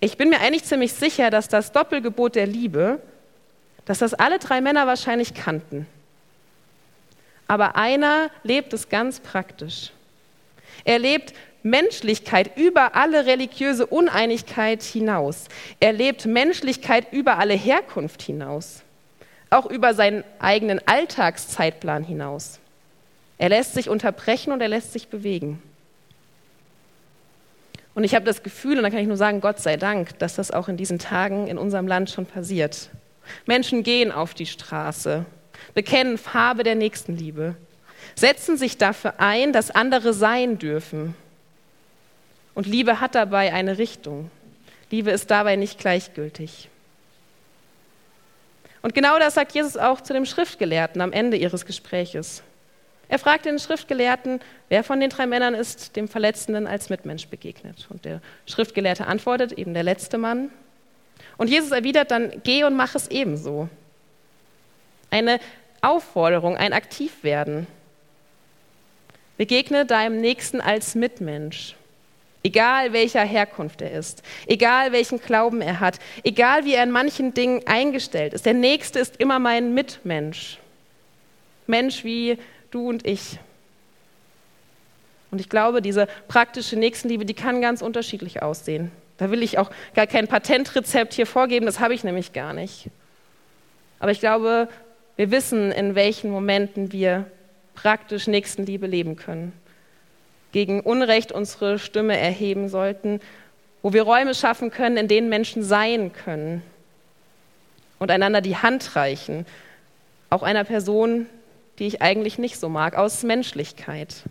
Ich 0.00 0.16
bin 0.16 0.28
mir 0.28 0.40
eigentlich 0.40 0.64
ziemlich 0.64 0.92
sicher, 0.92 1.30
dass 1.30 1.48
das 1.48 1.72
Doppelgebot 1.72 2.34
der 2.34 2.46
Liebe, 2.46 3.00
dass 3.84 3.98
das 3.98 4.14
alle 4.14 4.38
drei 4.38 4.60
Männer 4.60 4.86
wahrscheinlich 4.86 5.34
kannten. 5.34 5.86
Aber 7.48 7.76
einer 7.76 8.30
lebt 8.42 8.72
es 8.72 8.88
ganz 8.88 9.20
praktisch. 9.20 9.90
Er 10.84 10.98
lebt 10.98 11.32
Menschlichkeit 11.62 12.56
über 12.56 12.94
alle 12.94 13.26
religiöse 13.26 13.86
Uneinigkeit 13.86 14.82
hinaus. 14.82 15.46
Er 15.80 15.92
lebt 15.92 16.26
Menschlichkeit 16.26 17.12
über 17.12 17.38
alle 17.38 17.54
Herkunft 17.54 18.22
hinaus. 18.22 18.82
Auch 19.50 19.66
über 19.66 19.94
seinen 19.94 20.24
eigenen 20.38 20.80
Alltagszeitplan 20.86 22.04
hinaus. 22.04 22.58
Er 23.38 23.48
lässt 23.48 23.74
sich 23.74 23.88
unterbrechen 23.88 24.52
und 24.52 24.60
er 24.60 24.68
lässt 24.68 24.92
sich 24.92 25.08
bewegen. 25.08 25.62
Und 27.94 28.04
ich 28.04 28.14
habe 28.14 28.24
das 28.24 28.42
Gefühl, 28.42 28.76
und 28.76 28.82
da 28.82 28.90
kann 28.90 28.98
ich 28.98 29.08
nur 29.08 29.16
sagen, 29.16 29.40
Gott 29.40 29.58
sei 29.58 29.76
Dank, 29.76 30.18
dass 30.18 30.36
das 30.36 30.50
auch 30.50 30.68
in 30.68 30.76
diesen 30.76 30.98
Tagen 30.98 31.46
in 31.46 31.58
unserem 31.58 31.86
Land 31.86 32.10
schon 32.10 32.26
passiert. 32.26 32.90
Menschen 33.46 33.82
gehen 33.82 34.12
auf 34.12 34.34
die 34.34 34.46
Straße, 34.46 35.24
bekennen 35.74 36.18
Farbe 36.18 36.62
der 36.62 36.74
Nächstenliebe, 36.74 37.56
setzen 38.14 38.56
sich 38.56 38.78
dafür 38.78 39.14
ein, 39.18 39.52
dass 39.52 39.70
andere 39.70 40.12
sein 40.12 40.58
dürfen. 40.58 41.14
Und 42.54 42.66
Liebe 42.66 43.00
hat 43.00 43.14
dabei 43.14 43.52
eine 43.52 43.78
Richtung. 43.78 44.30
Liebe 44.90 45.10
ist 45.10 45.30
dabei 45.30 45.56
nicht 45.56 45.78
gleichgültig. 45.78 46.68
Und 48.82 48.94
genau 48.94 49.18
das 49.18 49.34
sagt 49.34 49.52
Jesus 49.52 49.76
auch 49.76 50.00
zu 50.00 50.12
dem 50.12 50.24
Schriftgelehrten 50.24 51.00
am 51.00 51.12
Ende 51.12 51.36
ihres 51.36 51.66
Gespräches. 51.66 52.42
Er 53.08 53.18
fragt 53.18 53.44
den 53.44 53.58
Schriftgelehrten, 53.58 54.40
wer 54.68 54.82
von 54.82 55.00
den 55.00 55.10
drei 55.10 55.26
Männern 55.26 55.54
ist 55.54 55.96
dem 55.96 56.08
Verletzenden 56.08 56.66
als 56.66 56.88
Mitmensch 56.88 57.28
begegnet. 57.28 57.86
Und 57.90 58.04
der 58.04 58.20
Schriftgelehrte 58.46 59.06
antwortet, 59.06 59.52
eben 59.52 59.74
der 59.74 59.82
letzte 59.82 60.18
Mann. 60.18 60.50
Und 61.36 61.48
Jesus 61.50 61.70
erwidert 61.70 62.10
dann, 62.10 62.40
geh 62.42 62.64
und 62.64 62.76
mach 62.76 62.94
es 62.94 63.08
ebenso. 63.08 63.68
Eine 65.16 65.40
Aufforderung, 65.80 66.58
ein 66.58 66.74
Aktivwerden. 66.74 67.66
Begegne 69.38 69.86
deinem 69.86 70.20
Nächsten 70.20 70.60
als 70.60 70.94
Mitmensch. 70.94 71.74
egal 72.46 72.92
welcher 72.92 73.24
Herkunft 73.24 73.82
er 73.82 73.90
ist, 73.90 74.22
egal 74.46 74.92
welchen 74.92 75.20
Glauben 75.20 75.60
er 75.60 75.80
hat, 75.80 75.98
egal 76.22 76.64
wie 76.64 76.74
er 76.74 76.84
in 76.84 76.92
manchen 76.92 77.34
Dingen 77.34 77.62
eingestellt 77.66 78.34
ist. 78.34 78.46
Der 78.46 78.54
Nächste 78.54 79.00
ist 79.00 79.16
immer 79.16 79.40
mein 79.40 79.74
Mitmensch. 79.74 80.58
Mensch 81.66 82.04
wie 82.04 82.38
du 82.70 82.88
und 82.88 83.04
ich. 83.04 83.40
Und 85.32 85.40
ich 85.40 85.48
glaube, 85.48 85.82
diese 85.82 86.06
praktische 86.28 86.76
Nächstenliebe, 86.76 87.24
die 87.24 87.34
kann 87.34 87.60
ganz 87.60 87.82
unterschiedlich 87.82 88.42
aussehen. 88.42 88.92
Da 89.18 89.32
will 89.32 89.42
ich 89.42 89.58
auch 89.58 89.70
gar 89.94 90.06
kein 90.06 90.28
Patentrezept 90.28 91.14
hier 91.14 91.26
vorgeben, 91.26 91.66
das 91.66 91.80
habe 91.80 91.94
ich 91.94 92.04
nämlich 92.04 92.32
gar 92.32 92.52
nicht. 92.52 92.90
Aber 93.98 94.12
ich 94.12 94.20
glaube, 94.20 94.68
wir 95.16 95.30
wissen, 95.30 95.72
in 95.72 95.94
welchen 95.94 96.30
Momenten 96.30 96.92
wir 96.92 97.26
praktisch 97.74 98.26
Nächstenliebe 98.26 98.86
leben 98.86 99.16
können. 99.16 99.52
Gegen 100.52 100.80
Unrecht 100.80 101.32
unsere 101.32 101.78
Stimme 101.78 102.18
erheben 102.18 102.68
sollten, 102.68 103.20
wo 103.82 103.92
wir 103.92 104.02
Räume 104.02 104.34
schaffen 104.34 104.70
können, 104.70 104.96
in 104.96 105.08
denen 105.08 105.28
Menschen 105.28 105.62
sein 105.62 106.12
können 106.12 106.62
und 107.98 108.10
einander 108.10 108.40
die 108.40 108.56
Hand 108.56 108.96
reichen, 108.96 109.46
auch 110.30 110.42
einer 110.42 110.64
Person, 110.64 111.26
die 111.78 111.86
ich 111.86 112.02
eigentlich 112.02 112.38
nicht 112.38 112.58
so 112.58 112.68
mag, 112.68 112.96
aus 112.96 113.22
Menschlichkeit. 113.22 114.24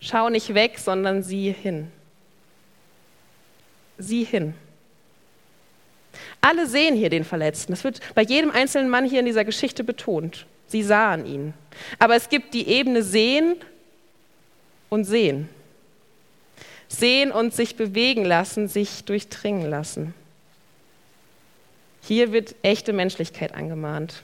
Schau 0.00 0.28
nicht 0.28 0.54
weg, 0.54 0.78
sondern 0.78 1.22
sieh 1.22 1.52
hin. 1.52 1.90
Sieh 3.98 4.24
hin. 4.24 4.54
Alle 6.42 6.66
sehen 6.66 6.96
hier 6.96 7.08
den 7.08 7.24
Verletzten. 7.24 7.72
Das 7.72 7.84
wird 7.84 8.00
bei 8.14 8.22
jedem 8.22 8.50
einzelnen 8.50 8.90
Mann 8.90 9.08
hier 9.08 9.20
in 9.20 9.26
dieser 9.26 9.44
Geschichte 9.44 9.84
betont. 9.84 10.44
Sie 10.66 10.82
sahen 10.82 11.24
ihn. 11.24 11.54
Aber 11.98 12.16
es 12.16 12.28
gibt 12.28 12.52
die 12.52 12.68
Ebene 12.68 13.02
sehen 13.02 13.54
und 14.90 15.04
sehen. 15.04 15.48
Sehen 16.88 17.30
und 17.30 17.54
sich 17.54 17.76
bewegen 17.76 18.24
lassen, 18.24 18.68
sich 18.68 19.04
durchdringen 19.04 19.70
lassen. 19.70 20.14
Hier 22.02 22.32
wird 22.32 22.56
echte 22.62 22.92
Menschlichkeit 22.92 23.54
angemahnt. 23.54 24.22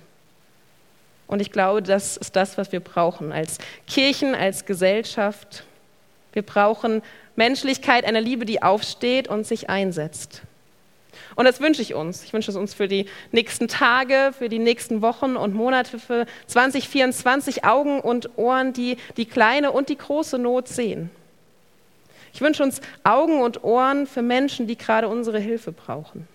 Und 1.28 1.40
ich 1.40 1.52
glaube, 1.52 1.82
das 1.82 2.16
ist 2.16 2.34
das, 2.34 2.58
was 2.58 2.72
wir 2.72 2.80
brauchen 2.80 3.30
als 3.30 3.58
Kirchen, 3.86 4.34
als 4.34 4.66
Gesellschaft. 4.66 5.64
Wir 6.32 6.42
brauchen 6.42 7.02
Menschlichkeit, 7.36 8.04
eine 8.04 8.20
Liebe, 8.20 8.44
die 8.44 8.60
aufsteht 8.60 9.28
und 9.28 9.46
sich 9.46 9.70
einsetzt. 9.70 10.42
Und 11.36 11.44
das 11.44 11.60
wünsche 11.60 11.82
ich 11.82 11.94
uns. 11.94 12.24
Ich 12.24 12.32
wünsche 12.32 12.50
es 12.50 12.56
uns 12.56 12.74
für 12.74 12.88
die 12.88 13.06
nächsten 13.32 13.68
Tage, 13.68 14.32
für 14.36 14.48
die 14.48 14.58
nächsten 14.58 15.02
Wochen 15.02 15.36
und 15.36 15.54
Monate, 15.54 15.98
für 15.98 16.26
2024 16.46 17.64
Augen 17.64 18.00
und 18.00 18.36
Ohren, 18.36 18.72
die 18.72 18.96
die 19.16 19.26
kleine 19.26 19.72
und 19.72 19.88
die 19.88 19.98
große 19.98 20.38
Not 20.38 20.68
sehen. 20.68 21.10
Ich 22.32 22.40
wünsche 22.40 22.62
uns 22.62 22.80
Augen 23.04 23.40
und 23.40 23.64
Ohren 23.64 24.06
für 24.06 24.22
Menschen, 24.22 24.66
die 24.66 24.76
gerade 24.76 25.08
unsere 25.08 25.38
Hilfe 25.38 25.72
brauchen. 25.72 26.28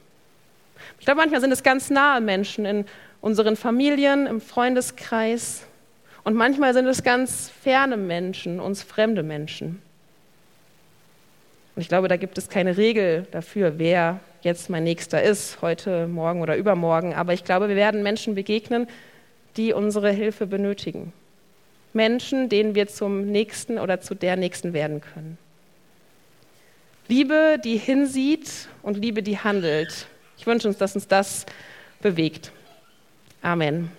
Ich 0.99 1.05
glaube, 1.05 1.21
manchmal 1.21 1.41
sind 1.41 1.51
es 1.51 1.63
ganz 1.63 1.89
nahe 1.89 2.21
Menschen 2.21 2.65
in 2.65 2.85
unseren 3.21 3.55
Familien, 3.55 4.27
im 4.27 4.41
Freundeskreis. 4.41 5.65
Und 6.23 6.35
manchmal 6.35 6.73
sind 6.73 6.87
es 6.87 7.03
ganz 7.03 7.49
ferne 7.49 7.97
Menschen, 7.97 8.59
uns 8.59 8.83
fremde 8.83 9.23
Menschen. 9.23 9.81
Und 11.75 11.81
ich 11.81 11.87
glaube, 11.87 12.07
da 12.07 12.17
gibt 12.17 12.37
es 12.37 12.49
keine 12.49 12.77
Regel 12.77 13.25
dafür, 13.31 13.79
wer 13.79 14.19
jetzt 14.41 14.69
mein 14.69 14.83
Nächster 14.83 15.23
ist, 15.23 15.61
heute, 15.61 16.07
morgen 16.07 16.41
oder 16.41 16.55
übermorgen. 16.55 17.13
Aber 17.13 17.33
ich 17.33 17.43
glaube, 17.43 17.69
wir 17.69 17.75
werden 17.75 18.03
Menschen 18.03 18.35
begegnen, 18.35 18.87
die 19.57 19.73
unsere 19.73 20.11
Hilfe 20.11 20.45
benötigen. 20.45 21.13
Menschen, 21.93 22.49
denen 22.49 22.75
wir 22.75 22.87
zum 22.87 23.25
Nächsten 23.25 23.79
oder 23.79 24.01
zu 24.01 24.15
der 24.15 24.35
Nächsten 24.35 24.73
werden 24.73 25.01
können. 25.01 25.37
Liebe, 27.07 27.59
die 27.63 27.77
hinsieht 27.77 28.67
und 28.81 28.97
Liebe, 28.97 29.23
die 29.23 29.37
handelt. 29.37 30.07
Ich 30.37 30.47
wünsche 30.47 30.67
uns, 30.67 30.77
dass 30.77 30.95
uns 30.95 31.07
das 31.07 31.45
bewegt. 32.01 32.51
Amen. 33.41 33.91